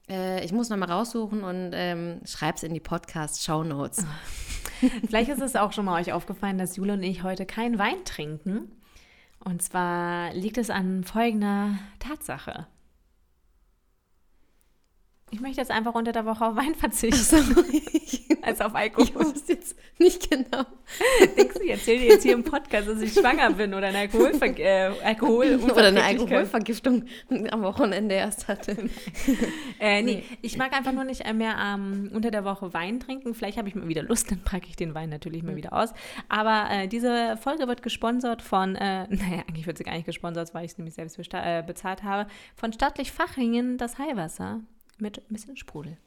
[0.10, 4.06] Äh, ich muss nochmal raussuchen und ähm, schreib's in die Podcast-Show Notes.
[5.08, 8.04] Vielleicht ist es auch schon mal euch aufgefallen, dass Jule und ich heute keinen Wein
[8.06, 8.72] trinken.
[9.40, 12.68] Und zwar liegt es an folgender Tatsache.
[15.34, 17.56] Ich möchte jetzt einfach unter der Woche auf Wein verzichten.
[18.44, 19.06] als auf Alkohol.
[19.06, 20.64] Ich wusste jetzt nicht genau.
[21.36, 23.98] Denkst du, ich erzähle dir jetzt hier im Podcast, dass ich schwanger bin oder eine
[23.98, 27.06] Alkoholver äh, Alkohol Oder eine Alkoholvergiftung
[27.50, 28.78] am Wochenende erst hatte.
[29.80, 33.34] äh, nee, ich mag einfach nur nicht mehr ähm, unter der Woche Wein trinken.
[33.34, 35.58] Vielleicht habe ich mal wieder Lust, dann packe ich den Wein natürlich mal mhm.
[35.58, 35.94] wieder aus.
[36.30, 40.54] Aber äh, diese Folge wird gesponsert von, äh, naja, eigentlich wird sie gar nicht gesponsert,
[40.54, 44.62] weil ich es nämlich selbst äh, bezahlt habe, von Stattlich Fachringen das Heilwasser
[45.04, 45.98] mit ein bisschen Sprudel.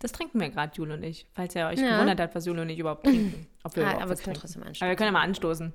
[0.00, 1.92] Das trinken wir gerade, Jule und ich, falls ihr euch ja.
[1.92, 3.46] gewundert habt, was Jule und ich überhaupt trinken.
[3.62, 4.84] Ob wir ah, aber wir können trotzdem anstoßen.
[4.84, 5.72] Aber wir können ja mal anstoßen.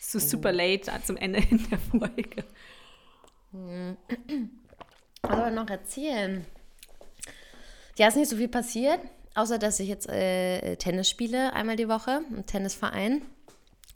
[0.00, 0.30] Es ist oh.
[0.30, 2.44] super late zum Ende in der Folge.
[5.22, 6.44] Was soll ich noch erzählen?
[7.96, 9.00] Ja, ist nicht so viel passiert,
[9.34, 13.22] außer dass ich jetzt äh, Tennis spiele einmal die Woche, im Tennisverein.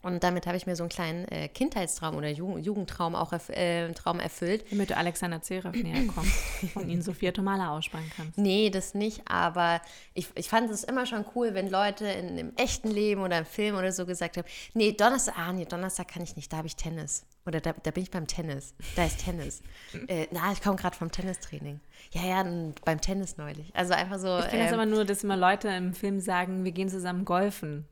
[0.07, 3.49] Und damit habe ich mir so einen kleinen äh, Kindheitstraum oder Jugend Jugendtraum auch erf
[3.49, 4.63] äh, Traum erfüllt.
[4.71, 6.33] Damit du Alexander Zverev näher kommst
[6.75, 8.37] und ihn Sophia Tomala ausspannen kannst.
[8.37, 9.81] Nee, das nicht, aber
[10.13, 13.45] ich, ich fand es immer schon cool, wenn Leute in, im echten Leben oder im
[13.45, 16.67] Film oder so gesagt haben, nee, Donnerstag, ah nee, Donnerstag kann ich nicht, da habe
[16.67, 17.25] ich Tennis.
[17.45, 18.75] Oder da, da bin ich beim Tennis.
[18.95, 19.61] Da ist Tennis.
[20.07, 21.81] äh, na, ich komme gerade vom Tennistraining.
[22.13, 22.43] Ja, ja,
[22.85, 23.75] beim Tennis neulich.
[23.75, 24.39] Also einfach so.
[24.39, 27.25] Ich kenne ähm, das aber nur, dass immer Leute im Film sagen, wir gehen zusammen
[27.25, 27.85] golfen.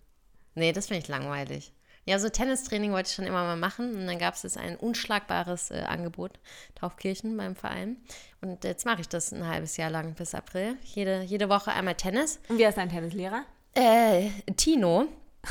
[0.54, 1.74] Nee, das finde ich langweilig.
[2.06, 3.96] Ja, so Tennistraining wollte ich schon immer mal machen.
[3.96, 6.40] Und dann gab es ein unschlagbares äh, Angebot,
[6.76, 7.98] Taufkirchen beim Verein.
[8.42, 10.78] Und jetzt mache ich das ein halbes Jahr lang bis April.
[10.84, 12.40] Jede, jede Woche einmal Tennis.
[12.48, 13.44] Und wer ist dein Tennislehrer?
[13.74, 15.08] Äh, Tino.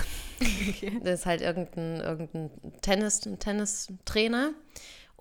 [0.68, 1.00] Okay.
[1.02, 2.50] Das ist halt irgendein, irgendein
[2.82, 4.50] Tennis, Tennistrainer.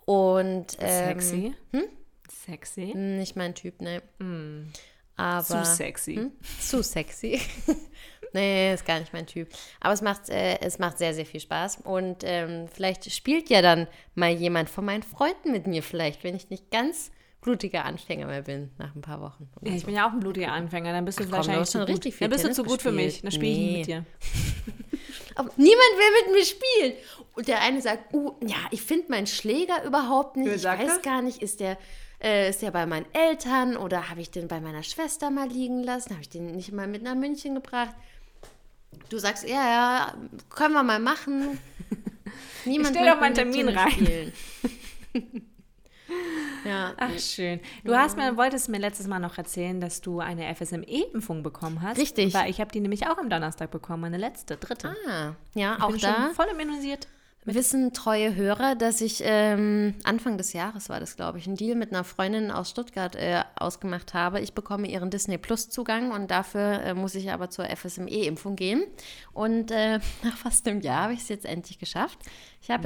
[0.04, 1.54] Und ähm, sexy.
[1.70, 1.84] Hm?
[2.28, 2.94] Sexy?
[2.94, 4.02] Nicht mein Typ, ne.
[4.18, 4.72] Mm.
[5.16, 6.16] Aber, zu sexy.
[6.16, 6.32] Hm?
[6.60, 7.40] Zu sexy.
[8.34, 9.48] Nee, ist gar nicht mein Typ.
[9.80, 11.78] Aber es macht, äh, es macht sehr, sehr viel Spaß.
[11.84, 16.34] Und ähm, vielleicht spielt ja dann mal jemand von meinen Freunden mit mir, vielleicht, wenn
[16.34, 19.48] ich nicht ganz blutiger Anfänger mehr bin nach ein paar Wochen.
[19.62, 19.86] Ja, ich so.
[19.86, 20.92] bin ja auch ein blutiger Anfänger.
[20.92, 22.20] Dann bist du Ach, wahrscheinlich komm, du zu gut.
[22.20, 22.82] Dann bist Tennis du zu gut gespielt.
[22.82, 23.22] für mich.
[23.22, 23.70] Dann spiele nee.
[23.70, 24.04] ich mit dir.
[25.56, 26.92] Niemand will mit mir spielen.
[27.34, 30.54] Und der eine sagt, uh, ja, ich finde meinen Schläger überhaupt nicht.
[30.54, 31.76] Ich weiß gar nicht, ist der
[32.24, 35.82] äh, ist der bei meinen Eltern oder habe ich den bei meiner Schwester mal liegen
[35.82, 36.10] lassen?
[36.10, 37.94] Habe ich den nicht mal mit nach München gebracht?
[39.08, 40.14] Du sagst, ja, ja,
[40.48, 41.58] können wir mal machen.
[42.64, 44.32] Niemand ich stell doch mal einen Termin rein.
[46.64, 46.94] ja.
[46.96, 47.60] Ach, schön.
[47.84, 47.98] Du ja.
[47.98, 51.98] hast mir, wolltest mir letztes Mal noch erzählen, dass du eine FSME-Impfung bekommen hast.
[51.98, 52.32] Richtig.
[52.34, 54.96] Weil ich habe die nämlich auch am Donnerstag bekommen, meine letzte, dritte.
[55.06, 56.14] Ah, ja, ich auch bin da.
[56.14, 57.08] Schon voll immunisiert
[57.44, 61.76] wissen treue Hörer, dass ich ähm, Anfang des Jahres war das, glaube ich, einen Deal
[61.76, 64.40] mit einer Freundin aus Stuttgart äh, ausgemacht habe.
[64.40, 68.84] Ich bekomme ihren Disney Plus Zugang und dafür äh, muss ich aber zur FSME-Impfung gehen.
[69.32, 72.18] Und äh, nach fast einem Jahr habe ich es jetzt endlich geschafft.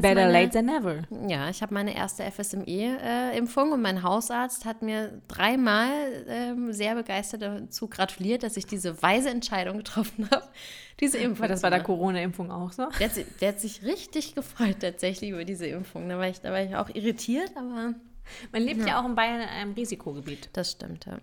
[0.03, 1.03] Better meine, late than never.
[1.29, 5.91] Ja, ich habe meine erste FSME-Impfung und mein Hausarzt hat mir dreimal
[6.27, 10.49] ähm, sehr begeistert dazu gratuliert, dass ich diese weise Entscheidung getroffen habe
[11.01, 11.49] diese Impfung.
[11.49, 12.89] Das war der Corona-Impfung auch so?
[12.99, 16.09] Der hat, sich, der hat, sich richtig gefreut tatsächlich über diese Impfung.
[16.09, 17.95] Da war ich, da war ich auch irritiert, aber.
[18.53, 20.51] Man lebt ja, ja auch in Bayern in einem Risikogebiet.
[20.53, 21.19] Das stimmt, ja.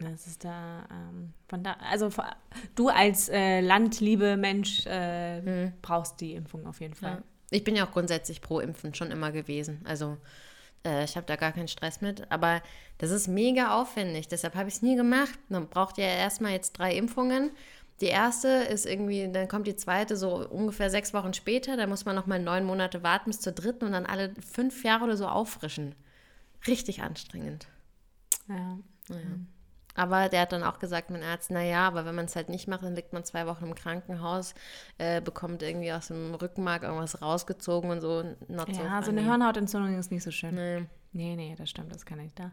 [0.00, 2.08] Das ist da, ähm, von da, also
[2.74, 5.72] du als äh, landliebe Mensch äh, hm.
[5.82, 7.16] brauchst die Impfung auf jeden Fall.
[7.16, 7.22] Ja.
[7.50, 9.80] Ich bin ja auch grundsätzlich pro Impfen schon immer gewesen.
[9.84, 10.16] Also
[10.84, 12.30] äh, ich habe da gar keinen Stress mit.
[12.30, 12.62] Aber
[12.98, 14.28] das ist mega aufwendig.
[14.28, 15.38] Deshalb habe ich es nie gemacht.
[15.48, 17.50] Man braucht ja erstmal jetzt drei Impfungen.
[18.00, 21.76] Die erste ist irgendwie, dann kommt die zweite so ungefähr sechs Wochen später.
[21.76, 25.04] Da muss man nochmal neun Monate warten bis zur dritten und dann alle fünf Jahre
[25.04, 25.94] oder so auffrischen.
[26.66, 27.66] Richtig anstrengend.
[28.48, 28.78] Ja.
[29.08, 29.26] Naja.
[29.94, 32.68] Aber der hat dann auch gesagt, mein Arzt, naja, aber wenn man es halt nicht
[32.68, 34.54] macht, dann liegt man zwei Wochen im Krankenhaus,
[34.98, 38.22] äh, bekommt irgendwie aus dem Rückenmark irgendwas rausgezogen und so.
[38.48, 40.54] Not ja, so, so eine Hirnhautentzündung ist nicht so schön.
[40.54, 40.86] Nee.
[41.12, 42.52] Nee, nee, das stimmt, das kann ich da.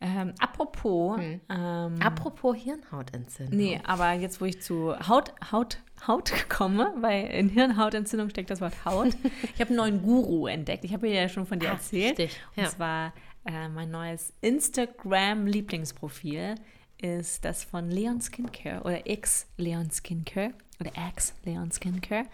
[0.00, 1.18] Ähm, apropos.
[1.18, 1.40] Hm.
[1.48, 3.56] Ähm, apropos Hirnhautentzündung.
[3.56, 8.60] Nee, aber jetzt, wo ich zu Haut, Haut, Haut komme, weil in Hirnhautentzündung steckt das
[8.60, 9.16] Wort Haut.
[9.54, 10.84] ich habe einen neuen Guru entdeckt.
[10.84, 12.18] Ich habe ja schon von dir Ach, erzählt.
[12.18, 12.40] Richtig.
[12.56, 12.64] Ja.
[12.64, 13.12] Und zwar
[13.46, 16.56] äh, mein neues Instagram-Lieblingsprofil
[16.98, 22.24] ist das von Leon Skincare oder X Leon Skincare oder Ex Leon Skincare.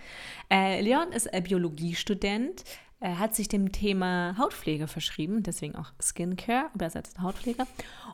[0.51, 2.65] Äh, Leon ist ein Biologiestudent,
[3.03, 7.67] er hat sich dem Thema Hautpflege verschrieben, deswegen auch Skincare, übersetzt Hautpflege.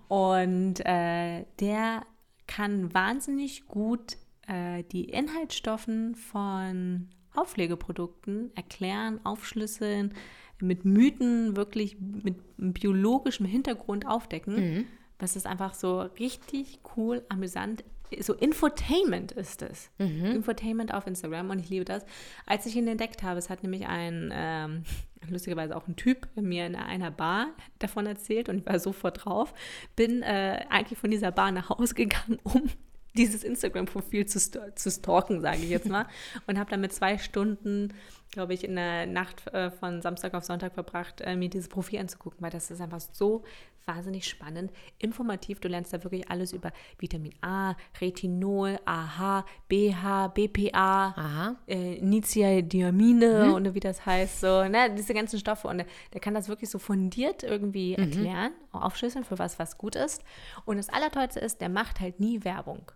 [0.08, 2.06] Und äh, der
[2.46, 4.16] kann wahnsinnig gut
[4.46, 10.14] äh, die Inhaltsstoffen von Hautpflegeprodukten erklären, aufschlüsseln,
[10.60, 14.54] mit Mythen wirklich mit biologischem Hintergrund aufdecken.
[14.54, 14.84] Mhm.
[15.18, 17.84] Das ist einfach so richtig cool, amüsant
[18.20, 19.90] so Infotainment ist es.
[19.98, 20.26] Mhm.
[20.26, 22.04] Infotainment auf Instagram und ich liebe das.
[22.46, 24.82] Als ich ihn entdeckt habe, es hat nämlich ein, ähm,
[25.28, 27.48] lustigerweise auch ein Typ mir in einer Bar
[27.78, 29.52] davon erzählt und ich war sofort drauf,
[29.96, 32.70] bin äh, eigentlich von dieser Bar nach Hause gegangen, um
[33.18, 34.38] dieses Instagram-Profil zu,
[34.74, 36.06] zu stalken, sage ich jetzt mal.
[36.46, 37.92] und habe damit zwei Stunden,
[38.30, 41.98] glaube ich, in der Nacht äh, von Samstag auf Sonntag verbracht, äh, mir dieses Profil
[41.98, 43.42] anzugucken, weil das ist einfach so
[43.88, 45.60] wahnsinnig spannend, informativ.
[45.60, 51.56] Du lernst da wirklich alles über Vitamin A, Retinol, AHA, BH, BPA, Aha.
[51.66, 53.54] äh, Niziadiamine mhm.
[53.54, 55.66] und wie das heißt, so, ne, diese ganzen Stoffe.
[55.66, 58.04] Und der kann das wirklich so fundiert irgendwie mhm.
[58.04, 60.22] erklären, aufschlüsseln, für was was gut ist.
[60.64, 62.92] Und das Allertollste ist, der macht halt nie Werbung.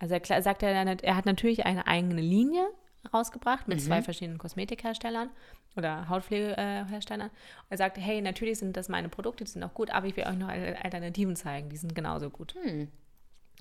[0.00, 0.70] Also er sagt er,
[1.02, 2.68] er hat natürlich eine eigene Linie
[3.12, 3.82] rausgebracht mit mhm.
[3.82, 5.30] zwei verschiedenen Kosmetikherstellern
[5.76, 7.30] oder Hautpflegeherstellern.
[7.70, 10.24] Er sagte, hey, natürlich sind das meine Produkte, die sind auch gut, aber ich will
[10.24, 12.54] euch noch Alternativen zeigen, die sind genauso gut.
[12.62, 12.88] Hm.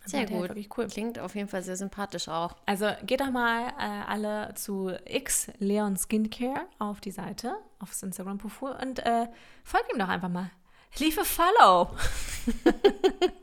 [0.05, 0.51] Sehr gut.
[0.77, 0.87] Cool.
[0.87, 2.55] Klingt auf jeden Fall sehr sympathisch auch.
[2.65, 8.75] Also geht doch mal äh, alle zu X Leon Skincare auf die Seite, aufs Instagram-Profil
[8.81, 9.27] und äh,
[9.63, 10.49] folgt ihm doch einfach mal.
[10.97, 11.89] Liebe Follow!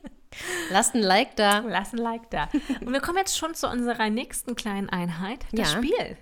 [0.70, 1.60] Lasst ein Like da.
[1.60, 2.48] Lasst ein Like da.
[2.80, 5.78] Und wir kommen jetzt schon zu unserer nächsten kleinen Einheit, das ja.
[5.78, 6.16] Spiel.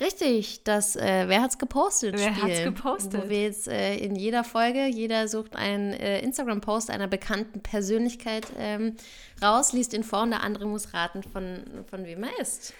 [0.00, 2.16] Richtig, das äh, Wer hat's gepostet?
[2.18, 3.24] Wer Spiel, hat's gepostet?
[3.24, 8.46] Wo wir jetzt äh, in jeder Folge, jeder sucht einen äh, Instagram-Post einer bekannten Persönlichkeit
[8.58, 8.96] ähm,
[9.42, 12.74] raus, liest ihn vor und der andere muss raten, von, von wem er ist.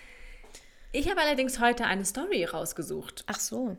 [0.90, 3.24] Ich habe allerdings heute eine Story rausgesucht.
[3.26, 3.76] Ach so.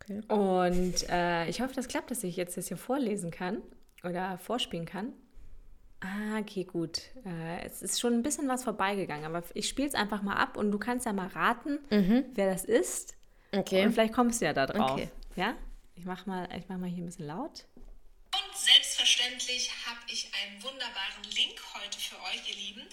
[0.00, 0.20] Okay.
[0.28, 3.62] Und äh, ich hoffe, das klappt, dass ich jetzt das hier vorlesen kann
[4.04, 5.12] oder vorspielen kann.
[6.00, 7.00] Ah, okay, gut.
[7.24, 10.56] Äh, es ist schon ein bisschen was vorbeigegangen, aber ich spiele es einfach mal ab
[10.56, 12.24] und du kannst ja mal raten, mhm.
[12.34, 13.16] wer das ist.
[13.52, 13.84] Okay.
[13.84, 14.92] Und vielleicht kommst du ja da drauf.
[14.92, 15.10] Okay.
[15.34, 15.56] Ja?
[15.96, 17.64] Ich mach, mal, ich mach mal hier ein bisschen laut.
[18.30, 22.86] Und selbstverständlich habe ich einen wunderbaren Link heute für euch, ihr Lieben.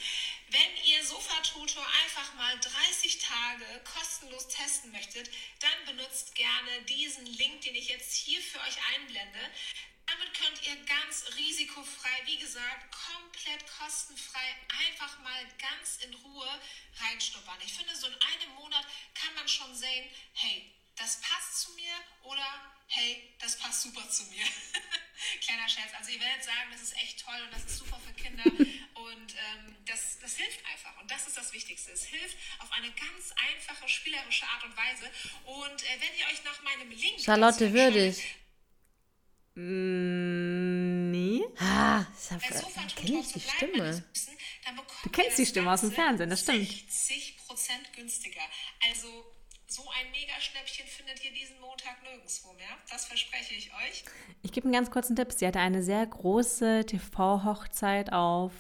[0.50, 5.30] Wenn ihr Sofa-Tutor einfach mal 30 Tage kostenlos testen möchtet,
[5.60, 9.40] dann benutzt gerne diesen Link, den ich jetzt hier für euch einblende.
[10.08, 14.56] Damit könnt ihr ganz risikofrei, wie gesagt, komplett kostenfrei
[14.88, 16.62] einfach mal ganz in Ruhe
[17.00, 17.58] reinschnuppern.
[17.66, 21.94] Ich finde, so in einem Monat kann man schon sehen, hey, das passt zu mir
[22.24, 22.46] oder
[22.88, 24.46] hey, das passt super zu mir.
[25.42, 25.92] Kleiner Scherz.
[25.98, 29.34] Also ihr werdet sagen, das ist echt toll und das ist super für Kinder und
[29.36, 31.92] ähm, das, das hilft einfach und das ist das Wichtigste.
[31.92, 35.10] Es hilft auf eine ganz einfache, spielerische Art und Weise
[35.46, 37.22] und äh, wenn ihr euch nach meinem Link...
[37.22, 38.24] Charlotte Würdig.
[39.56, 41.42] Mm, nee.
[41.60, 44.04] Ah, ich hab, äh, kenne ich die Stimme.
[45.04, 46.68] du kennst die Stimme aus dem Fernsehen, das stimmt.
[46.68, 47.38] 60
[47.96, 48.42] günstiger.
[48.90, 49.08] Also
[49.68, 52.68] so ein Mega-Schnäppchen findet ihr diesen Montag nirgendwo mehr.
[52.90, 54.04] Das verspreche ich euch.
[54.44, 55.32] Ich gebe einen ganz kurzen Tipp.
[55.32, 58.52] Sie hatte eine sehr große TV-Hochzeit auf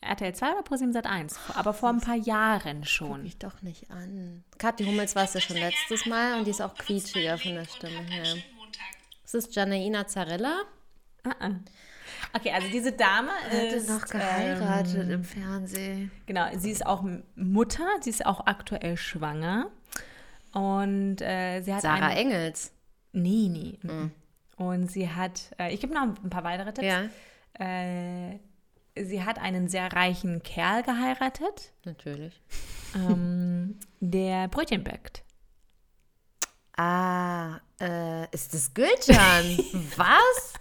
[0.00, 3.22] RTL 2 oder ProSieben Sat 1, aber vor ein paar Jahren schon.
[3.22, 4.44] Guck ich doch nicht an.
[4.56, 7.64] Kathi Hummels war es ja schon letztes Mal und die ist auch quietschiger von der
[7.64, 8.36] Stimme her.
[9.30, 10.62] Das ist Janaina Zarella.
[11.26, 11.56] Uh -uh.
[12.32, 16.10] Okay, also diese Dame Hatte ist noch geheiratet ähm, im Fernsehen.
[16.24, 17.04] Genau, sie ist auch
[17.36, 19.70] Mutter, sie ist auch aktuell schwanger
[20.52, 22.72] und äh, sie hat Sarah einen, Engels.
[23.12, 23.78] Nee, nee.
[23.82, 24.12] Mhm.
[24.56, 26.88] Und sie hat, äh, ich gebe noch ein paar weitere Tipps.
[27.58, 28.30] Ja.
[28.32, 28.38] Äh,
[28.98, 31.72] sie hat einen sehr reichen Kerl geheiratet.
[31.84, 32.40] Natürlich.
[32.94, 35.22] Ähm, der Brötchen backt.
[36.78, 39.58] Ah, äh, ist das Gülcan?
[39.96, 40.52] Was?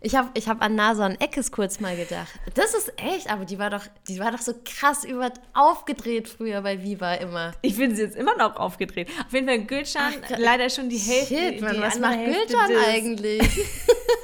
[0.00, 2.28] Ich habe ich hab an Nason Eckes kurz mal gedacht.
[2.54, 6.62] Das ist echt, aber die war doch, die war doch so krass über, aufgedreht früher
[6.62, 7.52] bei Viva immer.
[7.62, 9.08] Ich finde sie jetzt immer noch aufgedreht.
[9.26, 11.34] Auf jeden Fall Gülcan, leider schon die Hälfte.
[11.34, 13.42] Shit, Mann, was macht Gülcan eigentlich?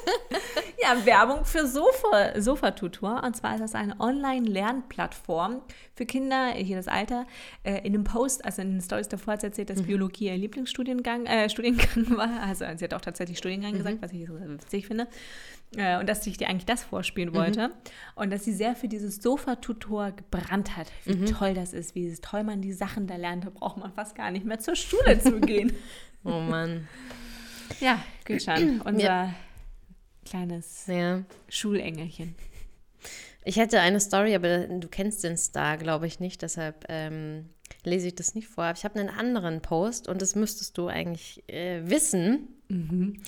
[0.81, 3.23] Ja, Werbung für Sofa, Sofa-Tutor.
[3.23, 5.61] Und zwar ist das eine Online-Lernplattform
[5.95, 7.25] für Kinder, hier das Alter.
[7.63, 9.87] Äh, in einem Post, also in den Stories davor hat sie erzählt, dass mhm.
[9.87, 12.41] Biologie ihr Lieblingsstudiengang äh, Studiengang war.
[12.41, 13.77] Also sie hat auch tatsächlich Studiengang mhm.
[13.77, 15.07] gesagt, was ich so witzig finde.
[15.77, 17.37] Äh, und dass ich dir eigentlich das vorspielen mhm.
[17.37, 17.69] wollte.
[18.15, 20.91] Und dass sie sehr für dieses Sofa-Tutor gebrannt hat.
[21.05, 21.25] Wie mhm.
[21.25, 23.45] toll das ist, wie toll man die Sachen da lernt.
[23.45, 25.73] Da braucht man fast gar nicht mehr zur Schule zu gehen.
[26.23, 26.87] oh Mann.
[27.79, 29.35] Ja, Gülschan, unser ja.
[30.25, 31.23] kleines ja.
[31.49, 32.35] Schulengelchen.
[33.43, 36.41] Ich hätte eine Story, aber du kennst den Star, glaube ich, nicht.
[36.41, 37.49] Deshalb ähm,
[37.83, 38.65] lese ich das nicht vor.
[38.65, 42.47] Aber ich habe einen anderen Post und das müsstest du eigentlich äh, wissen.
[42.69, 43.21] Mhm.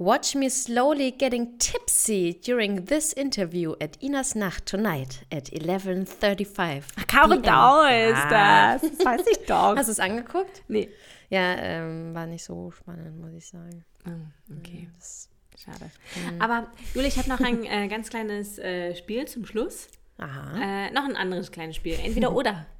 [0.00, 6.84] Watch me slowly getting tipsy during this interview at Inas Nacht tonight at 11.35.
[6.96, 8.80] Ach, Caro Dau ist das.
[8.80, 9.76] Das weiß ich doch.
[9.76, 10.62] Hast du es angeguckt?
[10.68, 10.88] Nee.
[11.28, 13.84] Ja, ähm, war nicht so spannend, muss ich sagen.
[14.06, 14.88] Oh, okay.
[14.96, 15.28] Das,
[15.62, 15.90] Schade.
[16.16, 16.40] Mhm.
[16.40, 19.88] Aber Juli, ich habe noch ein äh, ganz kleines äh, Spiel zum Schluss.
[20.16, 20.86] Aha.
[20.86, 21.98] Äh, noch ein anderes kleines Spiel.
[22.02, 22.66] Entweder oder.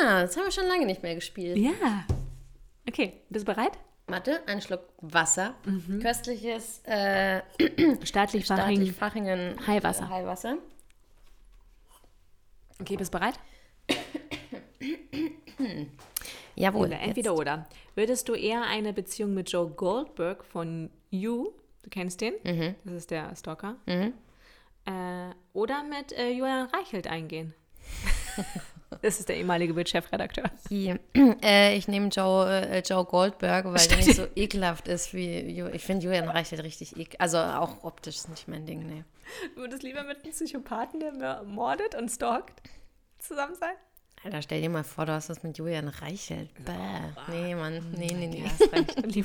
[0.00, 1.56] Ah, das haben wir schon lange nicht mehr gespielt.
[1.56, 2.04] Ja.
[2.88, 3.72] Okay, bist du bereit?
[4.06, 5.54] Warte, einen Schluck Wasser.
[5.64, 6.00] Mhm.
[6.00, 7.42] Köstliches äh,
[8.04, 10.08] staatlich, staatlich Fachingen Heilwasser.
[10.08, 10.58] Heilwasser.
[12.80, 13.38] Okay, bist du bereit?
[16.54, 16.88] Jawohl.
[16.88, 17.40] Oder entweder jetzt.
[17.40, 17.66] oder.
[17.94, 22.74] Würdest du eher eine Beziehung mit Joe Goldberg von You, du kennst den, mhm.
[22.84, 24.12] das ist der Stalker, mhm.
[24.86, 27.54] äh, oder mit äh, Julian Reichelt eingehen?
[29.02, 30.50] Das ist der ehemalige Bildchefredakteur.
[31.42, 35.60] Äh, ich nehme Joe, äh, Joe Goldberg, weil der nicht so ekelhaft ist wie.
[35.72, 37.20] Ich finde Julian Reichelt richtig ekelhaft.
[37.20, 39.04] Also auch optisch ist nicht mein Ding, nee.
[39.54, 42.62] Du würdest lieber mit einem Psychopathen, der mordet und stalkt,
[43.18, 43.74] zusammen sein?
[44.24, 46.48] Alter, stell dir mal vor, du hast das mit Julian Reichelt.
[46.64, 46.72] Bäh.
[47.28, 47.84] Nee, Mann.
[47.96, 49.24] Nee, nee, nee.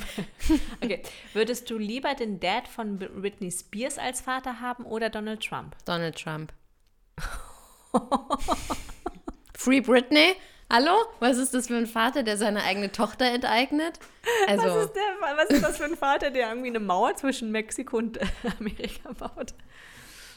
[0.82, 1.02] okay.
[1.34, 5.76] Würdest du lieber den Dad von Britney Spears als Vater haben oder Donald Trump?
[5.84, 6.52] Donald Trump.
[9.58, 10.36] Free Britney?
[10.70, 10.92] Hallo?
[11.18, 13.98] Was ist das für ein Vater, der seine eigene Tochter enteignet?
[14.46, 17.50] Also, was, ist der, was ist das für ein Vater, der irgendwie eine Mauer zwischen
[17.50, 18.20] Mexiko und
[18.60, 19.54] Amerika baut?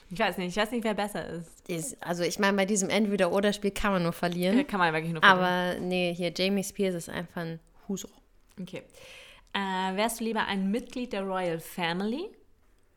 [0.09, 1.97] Ich weiß nicht, ich weiß nicht, wer besser ist.
[2.01, 4.57] also ich meine, bei diesem Entweder-Oder-Spiel kann man nur verlieren.
[4.57, 5.45] Ja, kann man wirklich nur verlieren.
[5.45, 8.09] Aber nee, hier Jamie Spears ist einfach ein Huso.
[8.59, 8.81] Okay.
[9.53, 12.27] Äh, wärst du lieber ein Mitglied der Royal Family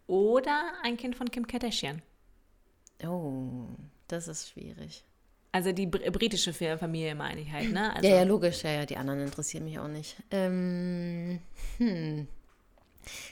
[0.06, 2.00] oder ein Kind von Kim Kardashian?
[3.06, 3.66] Oh,
[4.08, 5.04] das ist schwierig.
[5.54, 7.94] Also die br britische Familie meine ich halt, ne?
[7.94, 8.64] Also ja, ja, logisch.
[8.64, 10.16] Ja, ja, die anderen interessieren mich auch nicht.
[10.32, 11.38] Ähm,
[11.78, 12.26] hm.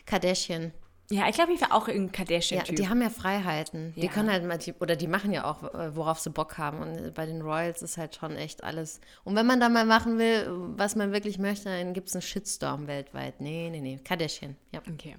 [0.06, 0.70] Kardashian.
[1.10, 2.78] Ja, ich glaube, ich wäre auch ein Kardashian-Typ.
[2.78, 3.92] Ja, die haben ja Freiheiten.
[3.96, 4.02] Ja.
[4.02, 6.78] Die können halt mal, oder die machen ja auch, äh, worauf sie Bock haben.
[6.78, 9.00] Und bei den Royals ist halt schon echt alles.
[9.24, 10.46] Und wenn man da mal machen will,
[10.76, 13.40] was man wirklich möchte, dann gibt es einen Shitstorm weltweit.
[13.40, 13.98] Nee, nee, nee.
[14.04, 14.80] Kardashian, ja.
[14.88, 15.16] Okay.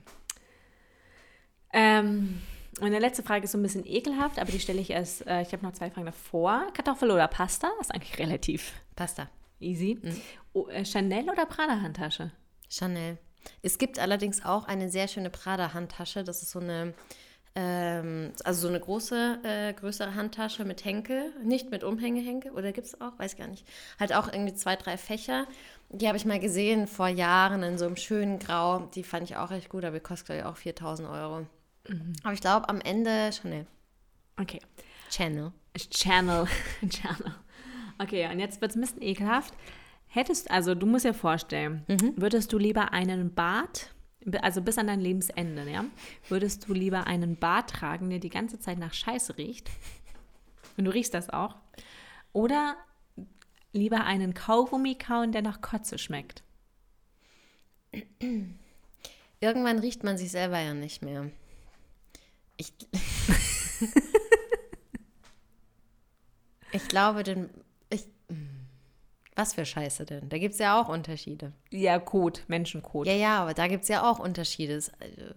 [1.74, 2.41] Ähm,
[2.84, 5.42] und die letzte Frage ist so ein bisschen ekelhaft, aber die stelle ich erst, äh,
[5.42, 6.68] ich habe noch zwei Fragen davor.
[6.74, 7.70] Kartoffel oder Pasta?
[7.78, 8.74] Das ist eigentlich relativ.
[8.96, 9.30] Pasta.
[9.60, 10.00] Easy.
[10.02, 10.22] Mhm.
[10.52, 12.32] Oh, äh, Chanel oder Prada-Handtasche?
[12.70, 13.18] Chanel.
[13.62, 16.24] Es gibt allerdings auch eine sehr schöne Prada-Handtasche.
[16.24, 16.94] Das ist so eine,
[17.56, 22.88] ähm, also so eine große, äh, größere Handtasche mit Henkel, nicht mit Umhängehenkel, oder gibt
[22.88, 23.18] es auch?
[23.18, 23.66] Weiß gar nicht.
[24.00, 25.48] Halt auch irgendwie zwei, drei Fächer.
[25.90, 28.80] Die habe ich mal gesehen vor Jahren in so einem schönen Grau.
[28.96, 31.46] Die fand ich auch echt gut, aber die kostet ja auch 4000 Euro.
[31.88, 32.14] Mhm.
[32.24, 33.68] Aber ich glaube am Ende Chanel.
[34.40, 34.60] Okay.
[35.10, 35.52] Channel.
[35.78, 36.48] Channel.
[36.90, 37.36] Channel.
[38.00, 39.54] Okay, und jetzt wird es ein bisschen ekelhaft.
[40.08, 42.14] Hättest, also du musst dir vorstellen, mhm.
[42.16, 43.94] würdest du lieber einen Bart,
[44.42, 45.86] also bis an dein Lebensende, ja,
[46.30, 49.70] würdest du lieber einen Bart tragen, der die ganze Zeit nach Scheiße riecht?
[50.78, 51.56] Und du riechst das auch.
[52.32, 52.76] Oder
[53.74, 56.44] lieber einen Kaugummi kauen, der nach Kotze schmeckt?
[59.40, 61.30] Irgendwann riecht man sich selber ja nicht mehr.
[62.58, 62.74] Ich,
[66.72, 67.49] ich glaube, den,
[67.89, 68.06] ich,
[69.36, 70.30] was für Scheiße denn?
[70.30, 71.54] Da gibt es ja auch Unterschiede.
[71.72, 73.08] Ja, Kot, Menschenkot.
[73.08, 74.80] Ja, ja, aber da gibt es ja auch Unterschiede.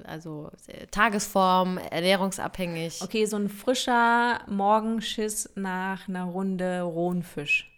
[0.04, 0.50] Also
[0.90, 3.00] Tagesform, ernährungsabhängig.
[3.02, 7.72] Okay, so ein frischer Morgenschiss nach einer Runde rohen Fisch.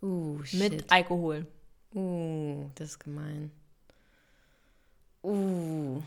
[0.00, 0.60] Uh, shit.
[0.60, 1.46] Mit Alkohol.
[1.94, 3.50] Uh, das ist gemein.
[5.22, 6.02] Uh.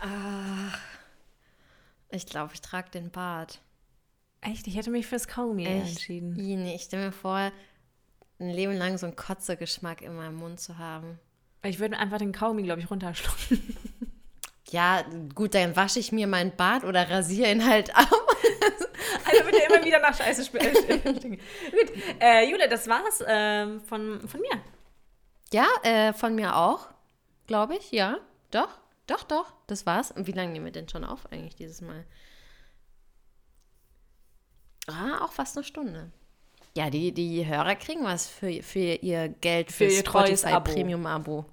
[0.00, 0.78] Ach.
[2.10, 3.60] Ich glaube, ich trage den Bart.
[4.40, 4.66] Echt?
[4.66, 5.90] Ich hätte mich fürs Kaugummi Echt?
[5.90, 6.34] entschieden.
[6.34, 7.52] Nee, ich stelle mir vor,
[8.40, 11.18] ein Leben lang so einen Kotzegeschmack in meinem Mund zu haben.
[11.62, 13.76] Ich würde einfach den Kaugummi, glaube ich, runterschlucken.
[14.70, 15.02] Ja,
[15.34, 18.10] gut, dann wasche ich mir meinen Bart oder rasiere ihn halt ab.
[19.24, 20.72] also bitte immer wieder nach Scheiße spielen.
[21.02, 24.60] gut, äh, Jule, das war's äh, von, von mir.
[25.52, 26.88] Ja, äh, von mir auch,
[27.46, 28.18] glaube ich, ja,
[28.50, 28.68] doch.
[29.08, 30.12] Doch, doch, das war's.
[30.12, 32.04] Und wie lange nehmen wir denn schon auf eigentlich dieses Mal?
[34.86, 36.12] Ah, auch fast eine Stunde.
[36.76, 40.72] Ja, die, die Hörer kriegen was für, für ihr Geld für, Für ihr Spotify Abo.
[40.72, 41.46] Premium-Abo.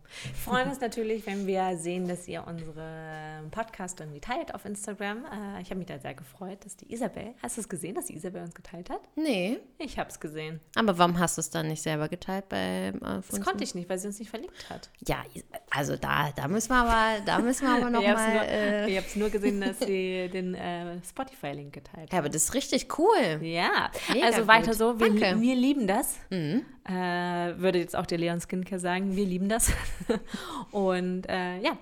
[0.43, 5.26] Freuen uns natürlich, wenn wir sehen, dass ihr unseren Podcast irgendwie teilt auf Instagram.
[5.26, 8.05] Äh, ich habe mich da sehr gefreut, dass die Isabel, hast du es gesehen, dass
[8.05, 9.01] die Isabel uns geteilt hat?
[9.16, 10.59] Nee, Ich habe es gesehen.
[10.76, 13.89] aber warum hast du es dann nicht selber geteilt bei äh, Das konnte ich nicht,
[13.89, 14.89] weil sie uns nicht verlinkt hat.
[15.07, 15.24] Ja,
[15.72, 18.34] also da, da müssen wir aber, da müssen wir aber noch ich habe mal.
[18.34, 22.20] nur, Äh, ich hab's nur gesehen, dass sie den äh, Spotify-Link geteilt ja, hat.
[22.26, 23.39] aber das ist richtig cool.
[23.41, 24.47] Ja, Mega also gut.
[24.47, 24.99] weiter so.
[24.99, 25.36] Wir, Danke.
[25.36, 25.41] Mhm.
[25.41, 26.16] wir lieben das.
[26.88, 26.91] Äh,
[27.57, 29.16] würde jetzt auch der Leon Skincare sagen.
[29.16, 29.72] Wir lieben das.
[30.72, 31.78] Und äh, ja,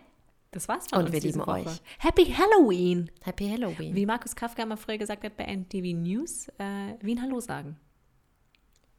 [0.52, 1.52] das war's von Und uns wir lieben Woche.
[1.52, 1.82] euch.
[2.00, 3.10] Happy Halloween!
[3.22, 3.96] Happy Halloween.
[3.96, 7.78] Wie Markus Kafka immer früher gesagt hat bei NTV News, äh, wie ein Hallo sagen.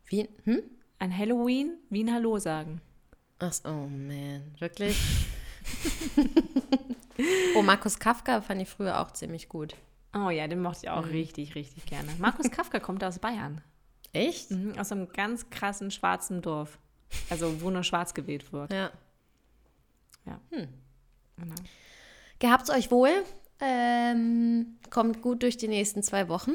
[0.06, 0.62] Wie, hm?
[0.98, 2.80] Ein Halloween wie ein Hallo sagen.
[3.38, 4.96] Ach, oh man, wirklich?
[7.56, 9.74] oh, Markus Kafka fand ich früher auch ziemlich gut.
[10.14, 10.96] Oh ja, den mochte ich Mhm.
[10.98, 12.08] auch richtig, richtig gerne.
[12.18, 13.60] Markus Kafka kommt aus Bayern.
[14.12, 14.50] Echt?
[14.50, 16.78] Mhm, aus einem ganz krassen schwarzen Dorf.
[17.30, 18.72] Also, wo nur schwarz gewählt wird.
[18.72, 18.90] Ja.
[20.26, 20.40] Ja.
[20.50, 21.54] Genau.
[22.38, 23.24] Gehabt's euch wohl.
[23.60, 26.52] Ähm, kommt gut durch die nächsten zwei Wochen.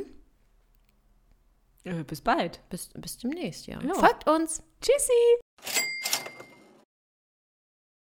[1.83, 2.61] Äh, bis bald.
[2.69, 3.81] Bis, bis demnächst, ja.
[3.81, 3.93] Ja.
[3.93, 4.63] Folgt uns.
[4.81, 5.39] Tschüssi!